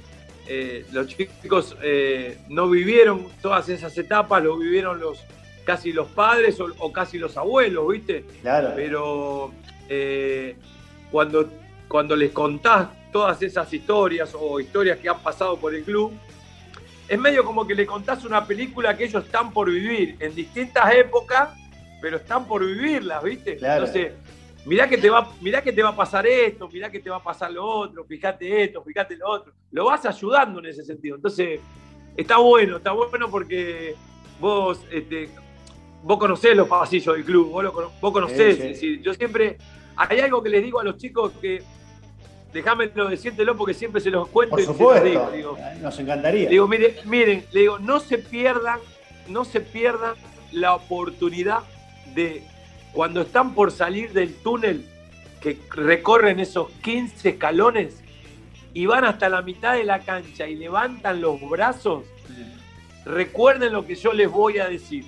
eh, 0.47 0.85
los 0.91 1.07
chicos 1.07 1.75
eh, 1.81 2.37
no 2.47 2.69
vivieron 2.69 3.27
todas 3.41 3.69
esas 3.69 3.97
etapas, 3.97 4.43
lo 4.43 4.57
vivieron 4.57 4.99
los 4.99 5.23
casi 5.63 5.91
los 5.93 6.07
padres 6.07 6.59
o, 6.59 6.91
casi 6.91 7.17
los 7.17 7.37
abuelos, 7.37 7.87
¿viste? 7.89 8.25
Claro. 8.41 8.73
Pero 8.75 9.51
eh, 9.89 10.55
cuando, 11.11 11.49
cuando 11.87 12.15
les 12.15 12.31
contás 12.31 12.87
todas 13.11 13.41
esas 13.41 13.71
historias 13.73 14.35
o 14.39 14.59
historias 14.59 14.99
que 14.99 15.09
han 15.09 15.19
pasado 15.19 15.57
por 15.57 15.73
el 15.75 15.83
club, 15.83 16.11
es 17.07 17.19
medio 17.19 17.43
como 17.43 17.67
que 17.67 17.75
le 17.75 17.85
contás 17.85 18.23
una 18.23 18.45
película 18.45 18.95
que 18.95 19.05
ellos 19.05 19.25
están 19.25 19.51
por 19.51 19.69
vivir 19.69 20.15
en 20.19 20.33
distintas 20.33 20.93
épocas, 20.93 21.49
pero 22.01 22.17
están 22.17 22.47
por 22.47 22.65
vivirlas, 22.65 23.23
¿viste? 23.23 23.53
Entonces, 23.61 24.13
mirá 24.65 24.87
que, 24.87 24.97
te 24.97 25.09
va, 25.09 25.31
mirá 25.41 25.61
que 25.61 25.71
te 25.71 25.83
va 25.83 25.89
a 25.89 25.95
pasar 25.95 26.25
esto, 26.25 26.69
mirá 26.69 26.89
que 26.89 26.99
te 26.99 27.09
va 27.09 27.17
a 27.17 27.23
pasar 27.23 27.51
lo 27.51 27.65
otro, 27.65 28.05
fíjate 28.05 28.63
esto, 28.63 28.83
fíjate 28.83 29.17
lo 29.17 29.29
otro. 29.29 29.53
Lo 29.71 29.85
vas 29.85 30.05
ayudando 30.05 30.59
en 30.59 30.67
ese 30.67 30.83
sentido. 30.83 31.15
Entonces, 31.15 31.59
está 32.15 32.37
bueno, 32.37 32.77
está 32.77 32.91
bueno 32.91 33.29
porque 33.29 33.95
vos, 34.39 34.81
este, 34.91 35.29
vos 36.03 36.17
conocés 36.17 36.55
los 36.55 36.67
pasillos 36.67 37.15
del 37.15 37.25
club, 37.25 37.49
vos, 37.49 37.91
vos 38.01 38.11
conocés. 38.11 38.81
yo 39.01 39.13
siempre, 39.13 39.57
hay 39.95 40.19
algo 40.19 40.41
que 40.41 40.49
les 40.49 40.63
digo 40.63 40.79
a 40.79 40.83
los 40.83 40.97
chicos 40.97 41.33
que 41.41 41.61
déjamelo 42.53 43.09
decírtelo 43.09 43.55
porque 43.55 43.73
siempre 43.73 44.01
se 44.01 44.09
los 44.09 44.27
cuento. 44.27 44.55
Por 44.55 44.65
supuesto, 44.65 45.31
digo, 45.31 45.57
nos 45.81 45.97
encantaría. 45.99 46.49
Digo, 46.49 46.67
miren, 46.67 46.95
miren, 47.05 47.45
le 47.51 47.59
digo, 47.61 47.79
no 47.79 47.99
se 47.99 48.17
pierdan, 48.17 48.79
no 49.27 49.45
se 49.45 49.61
pierdan 49.61 50.15
la 50.51 50.75
oportunidad 50.75 51.59
de 52.13 52.43
cuando 52.93 53.21
están 53.21 53.53
por 53.53 53.71
salir 53.71 54.11
del 54.11 54.35
túnel, 54.35 54.85
que 55.39 55.57
recorren 55.71 56.39
esos 56.39 56.69
15 56.83 57.29
escalones 57.29 58.03
y 58.73 58.85
van 58.85 59.05
hasta 59.05 59.27
la 59.27 59.41
mitad 59.41 59.73
de 59.73 59.83
la 59.83 59.99
cancha 59.99 60.47
y 60.47 60.55
levantan 60.55 61.21
los 61.21 61.41
brazos, 61.49 62.05
recuerden 63.05 63.73
lo 63.73 63.85
que 63.85 63.95
yo 63.95 64.13
les 64.13 64.29
voy 64.29 64.59
a 64.59 64.67
decir. 64.67 65.05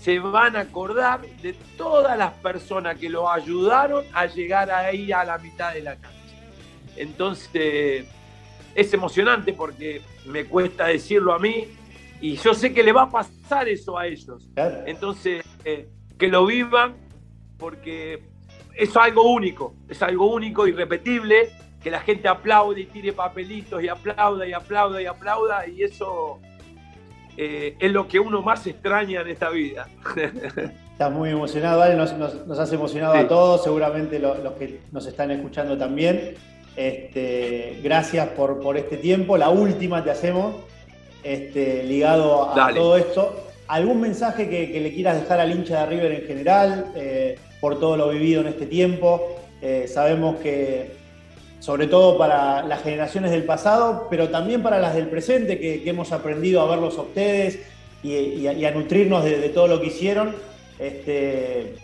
Se 0.00 0.18
van 0.18 0.56
a 0.56 0.60
acordar 0.60 1.20
de 1.42 1.52
todas 1.76 2.16
las 2.16 2.32
personas 2.34 2.96
que 2.96 3.10
lo 3.10 3.30
ayudaron 3.30 4.04
a 4.12 4.26
llegar 4.26 4.70
ahí 4.70 5.10
a 5.12 5.24
la 5.24 5.38
mitad 5.38 5.74
de 5.74 5.82
la 5.82 5.96
cancha. 5.96 6.15
Entonces, 6.96 8.06
es 8.74 8.92
emocionante 8.92 9.52
porque 9.52 10.02
me 10.26 10.44
cuesta 10.44 10.86
decirlo 10.86 11.32
a 11.32 11.38
mí 11.38 11.68
y 12.20 12.36
yo 12.36 12.54
sé 12.54 12.72
que 12.72 12.82
le 12.82 12.92
va 12.92 13.02
a 13.02 13.10
pasar 13.10 13.68
eso 13.68 13.98
a 13.98 14.06
ellos. 14.06 14.48
Entonces, 14.86 15.44
eh, 15.64 15.88
que 16.18 16.28
lo 16.28 16.46
vivan 16.46 16.94
porque 17.58 18.22
es 18.74 18.96
algo 18.96 19.30
único, 19.30 19.74
es 19.88 20.02
algo 20.02 20.30
único, 20.32 20.66
irrepetible, 20.66 21.50
que 21.82 21.90
la 21.90 22.00
gente 22.00 22.28
aplaude 22.28 22.82
y 22.82 22.86
tire 22.86 23.12
papelitos 23.12 23.82
y 23.82 23.88
aplauda 23.88 24.46
y 24.46 24.52
aplauda 24.52 25.00
y 25.00 25.06
aplauda 25.06 25.66
y 25.66 25.82
eso 25.82 26.40
eh, 27.36 27.76
es 27.78 27.92
lo 27.92 28.08
que 28.08 28.18
uno 28.18 28.42
más 28.42 28.66
extraña 28.66 29.20
en 29.20 29.28
esta 29.28 29.50
vida. 29.50 29.88
Estás 30.92 31.12
muy 31.12 31.30
emocionado, 31.30 31.78
¿vale? 31.78 31.94
Nos, 31.94 32.58
has 32.58 32.72
emocionado 32.72 33.14
a 33.14 33.28
todos, 33.28 33.62
seguramente 33.62 34.18
los 34.18 34.38
que 34.54 34.80
nos 34.92 35.06
están 35.06 35.30
escuchando 35.30 35.76
también. 35.76 36.34
Este, 36.76 37.78
gracias 37.82 38.28
por, 38.28 38.60
por, 38.60 38.76
este 38.76 38.98
tiempo. 38.98 39.38
La 39.38 39.48
última 39.48 40.04
te 40.04 40.10
hacemos, 40.10 40.56
este, 41.22 41.82
ligado 41.84 42.54
a 42.54 42.74
todo 42.74 42.96
esto. 42.96 43.46
¿Algún 43.66 44.00
mensaje 44.00 44.48
que, 44.48 44.78
le 44.80 44.94
quieras 44.94 45.20
dejar 45.20 45.40
al 45.40 45.50
hincha 45.50 45.80
de 45.80 45.86
River 45.86 46.12
en 46.12 46.26
general 46.26 46.92
eh, 46.94 47.38
por 47.60 47.80
todo 47.80 47.96
lo 47.96 48.10
vivido 48.10 48.42
en 48.42 48.48
este 48.48 48.66
tiempo? 48.66 49.36
Eh, 49.60 49.86
sabemos 49.88 50.36
que, 50.36 50.92
sobre 51.58 51.88
todo 51.88 52.16
para 52.16 52.62
las 52.62 52.82
generaciones 52.82 53.32
del 53.32 53.44
pasado, 53.44 54.06
pero 54.08 54.28
también 54.28 54.62
para 54.62 54.78
las 54.78 54.94
del 54.94 55.08
presente, 55.08 55.58
que, 55.58 55.82
hemos 55.88 56.12
aprendido 56.12 56.60
a 56.60 56.66
verlos 56.66 56.96
a 56.98 57.02
ustedes 57.02 57.58
y, 58.04 58.46
a, 58.46 58.70
nutrirnos 58.70 59.24
de, 59.24 59.48
todo 59.48 59.66
lo 59.66 59.80
que 59.80 59.88
hicieron, 59.88 60.36
este, 60.78 61.74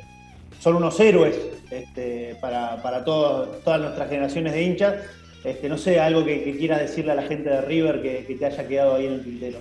son 0.62 0.76
unos 0.76 0.98
héroes 1.00 1.36
este, 1.72 2.36
para, 2.40 3.04
todas 3.04 3.80
nuestras 3.80 4.08
generaciones 4.08 4.52
de 4.52 4.62
hinchas. 4.62 4.94
Este, 5.42 5.68
no 5.68 5.76
sé, 5.76 5.98
algo 5.98 6.24
que, 6.24 6.56
quieras 6.56 6.80
decirle 6.80 7.10
a 7.10 7.14
la 7.16 7.24
gente 7.24 7.50
de 7.50 7.62
River 7.62 8.00
que, 8.00 8.36
te 8.36 8.46
haya 8.46 8.68
quedado 8.68 8.94
ahí 8.94 9.06
en 9.06 9.14
el 9.14 9.24
tintero. 9.24 9.58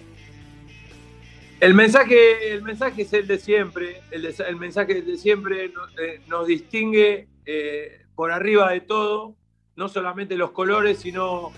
El 1.59 1.73
mensaje, 1.73 2.53
el 2.53 2.61
mensaje 2.61 3.01
es 3.01 3.13
el 3.13 3.25
de 3.25 3.39
siempre, 3.39 4.01
el, 4.11 4.55
mensaje 4.57 5.01
de 5.01 5.17
siempre 5.17 5.65
eh, 5.65 6.21
nos, 6.27 6.45
distingue 6.45 7.27
eh, 7.47 8.01
por 8.13 8.31
arriba 8.31 8.71
de 8.71 8.81
todo, 8.81 9.33
no 9.75 9.89
solamente 9.89 10.35
los 10.35 10.51
colores, 10.51 10.99
sino 10.99 11.51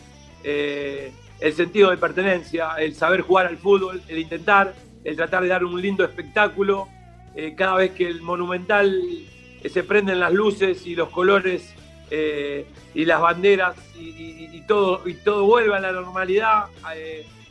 eh, 0.46 1.12
el 1.42 1.52
sentido 1.52 1.90
de 1.90 1.98
pertenencia, 1.98 2.76
el 2.80 2.96
saber 2.96 3.22
jugar 3.22 3.48
al 3.48 3.58
fútbol, 3.58 4.02
el 4.08 4.20
intentar, 4.20 4.74
el 5.04 5.18
tratar 5.18 5.44
de 5.44 5.50
dar 5.50 5.66
un 5.66 5.82
lindo 5.82 6.06
espectáculo. 6.06 6.88
cada 7.58 7.76
vez 7.76 7.92
que 7.92 8.08
el 8.08 8.22
monumental 8.22 9.02
se 9.70 9.84
prenden 9.84 10.20
las 10.20 10.34
luces 10.34 10.86
y 10.86 10.96
los 10.96 11.10
colores 11.10 11.74
y 12.94 13.06
las 13.06 13.22
banderas 13.22 13.76
y, 13.96 14.62
todo, 14.68 15.02
y 15.08 15.16
todo 15.16 15.46
vuelve 15.46 15.76
a 15.76 15.80
la 15.80 15.92
normalidad, 15.92 16.66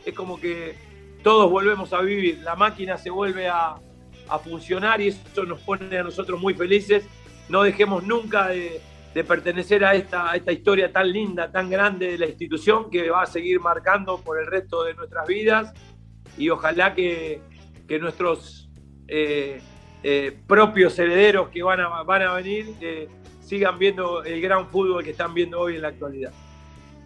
es 0.04 0.14
como 0.14 0.40
que 0.40 0.76
todos 1.22 1.50
volvemos 1.50 1.92
a 1.92 2.00
vivir, 2.00 2.40
la 2.42 2.56
máquina 2.56 2.98
se 2.98 3.10
vuelve 3.10 3.48
a, 3.48 3.76
funcionar 4.44 4.98
y 5.02 5.08
eso 5.08 5.44
nos 5.44 5.60
pone 5.60 5.98
a 5.98 6.02
nosotros 6.02 6.40
muy 6.40 6.54
felices. 6.54 7.06
No 7.50 7.64
dejemos 7.64 8.02
nunca 8.02 8.48
de, 8.48 8.80
pertenecer 9.28 9.84
a 9.84 9.94
esta, 9.94 10.34
esta, 10.34 10.52
historia 10.52 10.90
tan 10.90 11.12
linda, 11.12 11.52
tan 11.52 11.68
grande 11.68 12.12
de 12.12 12.18
la 12.18 12.26
institución 12.26 12.88
que 12.88 13.10
va 13.10 13.24
a 13.24 13.26
seguir 13.26 13.60
marcando 13.60 14.22
por 14.22 14.40
el 14.40 14.46
resto 14.46 14.84
de 14.84 14.94
nuestras 14.94 15.26
vidas 15.26 15.74
y 16.38 16.48
ojalá 16.48 16.94
que, 16.94 17.42
nuestros 18.00 18.70
eh, 19.06 19.60
eh, 20.02 20.36
propios 20.46 20.98
herederos 20.98 21.48
que 21.48 21.62
van 21.62 21.80
a, 21.80 22.02
van 22.02 22.22
a 22.22 22.34
venir 22.34 22.74
eh, 22.80 23.08
sigan 23.40 23.78
viendo 23.78 24.24
el 24.24 24.40
gran 24.40 24.68
fútbol 24.68 25.04
que 25.04 25.10
están 25.10 25.34
viendo 25.34 25.60
hoy 25.60 25.76
en 25.76 25.82
la 25.82 25.88
actualidad. 25.88 26.32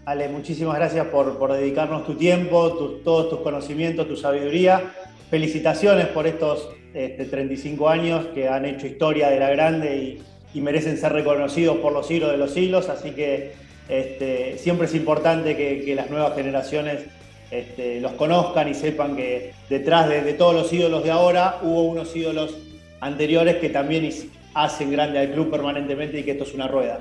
Ale, 0.06 0.28
muchísimas 0.28 0.76
gracias 0.76 1.06
por, 1.08 1.52
dedicarnos 1.52 2.06
tu 2.06 2.14
tiempo, 2.14 2.70
todos 3.02 3.28
tus 3.28 3.40
conocimientos, 3.40 4.06
tu 4.06 4.16
sabiduría. 4.16 4.92
Felicitaciones 5.28 6.06
por 6.06 6.28
estos 6.28 6.68
35 6.92 7.92
este, 7.92 8.00
años 8.00 8.26
que 8.32 8.48
han 8.48 8.64
hecho 8.64 8.86
historia 8.86 9.28
de 9.28 9.40
la 9.40 9.50
grande 9.50 10.20
y, 10.54 10.60
merecen 10.60 10.96
ser 10.96 11.12
reconocidos 11.12 11.76
por 11.78 11.92
los 11.92 12.06
siglos 12.06 12.30
de 12.30 12.38
los 12.38 12.52
siglos. 12.52 12.88
Así 12.88 13.10
que 13.10 13.52
este, 13.88 14.56
siempre 14.56 14.86
es 14.86 14.94
importante 14.94 15.56
que, 15.56 15.94
las 15.94 16.08
nuevas 16.08 16.34
generaciones 16.34 17.04
este, 17.50 18.00
los 18.00 18.12
conozcan 18.12 18.68
y 18.68 18.74
sepan 18.74 19.16
que 19.16 19.52
detrás 19.68 20.08
de, 20.08 20.22
de, 20.22 20.32
todos 20.32 20.54
los 20.54 20.72
ídolos 20.72 21.02
de 21.02 21.10
ahora 21.10 21.58
hubo 21.62 21.82
unos 21.82 22.14
ídolos 22.14 22.56
anteriores 23.00 23.56
que 23.56 23.68
también 23.68 24.10
hacen 24.54 24.90
grande 24.90 25.18
al 25.18 25.32
club 25.32 25.50
permanentemente 25.50 26.20
y 26.20 26.22
que 26.24 26.32
esto 26.32 26.44
es 26.44 26.54
una 26.54 26.66
rueda. 26.68 27.00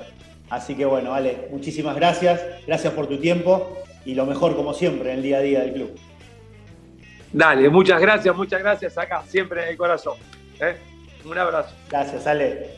Así 0.50 0.74
que 0.74 0.84
bueno, 0.84 1.14
Ale, 1.14 1.48
muchísimas 1.50 1.96
gracias, 1.96 2.40
gracias 2.66 2.92
por 2.92 3.06
tu 3.06 3.18
tiempo 3.18 3.78
y 4.04 4.14
lo 4.14 4.26
mejor 4.26 4.54
como 4.54 4.74
siempre 4.74 5.10
en 5.10 5.18
el 5.18 5.22
día 5.22 5.38
a 5.38 5.40
día 5.40 5.60
del 5.60 5.72
club. 5.72 5.98
Dale, 7.32 7.68
muchas 7.68 8.00
gracias, 8.00 8.34
muchas 8.36 8.60
gracias 8.60 8.96
acá, 8.96 9.22
siempre 9.26 9.64
en 9.64 9.68
el 9.70 9.76
corazón. 9.76 10.16
¿eh? 10.60 10.76
Un 11.24 11.36
abrazo. 11.36 11.74
Gracias, 11.90 12.26
Ale. 12.26 12.70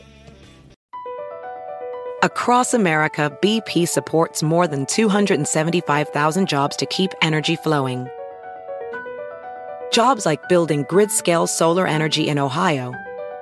Across 2.23 2.73
America, 2.73 3.31
BP 3.41 3.87
supports 3.87 4.43
more 4.43 4.67
than 4.67 4.85
275,000 4.87 6.47
jobs 6.47 6.75
to 6.75 6.85
keep 6.87 7.11
energy 7.21 7.55
flowing. 7.55 8.07
Jobs 9.91 10.25
like 10.25 10.49
building 10.49 10.83
grid-scale 10.89 11.47
solar 11.47 11.87
energy 11.87 12.27
in 12.27 12.37
Ohio 12.37 12.93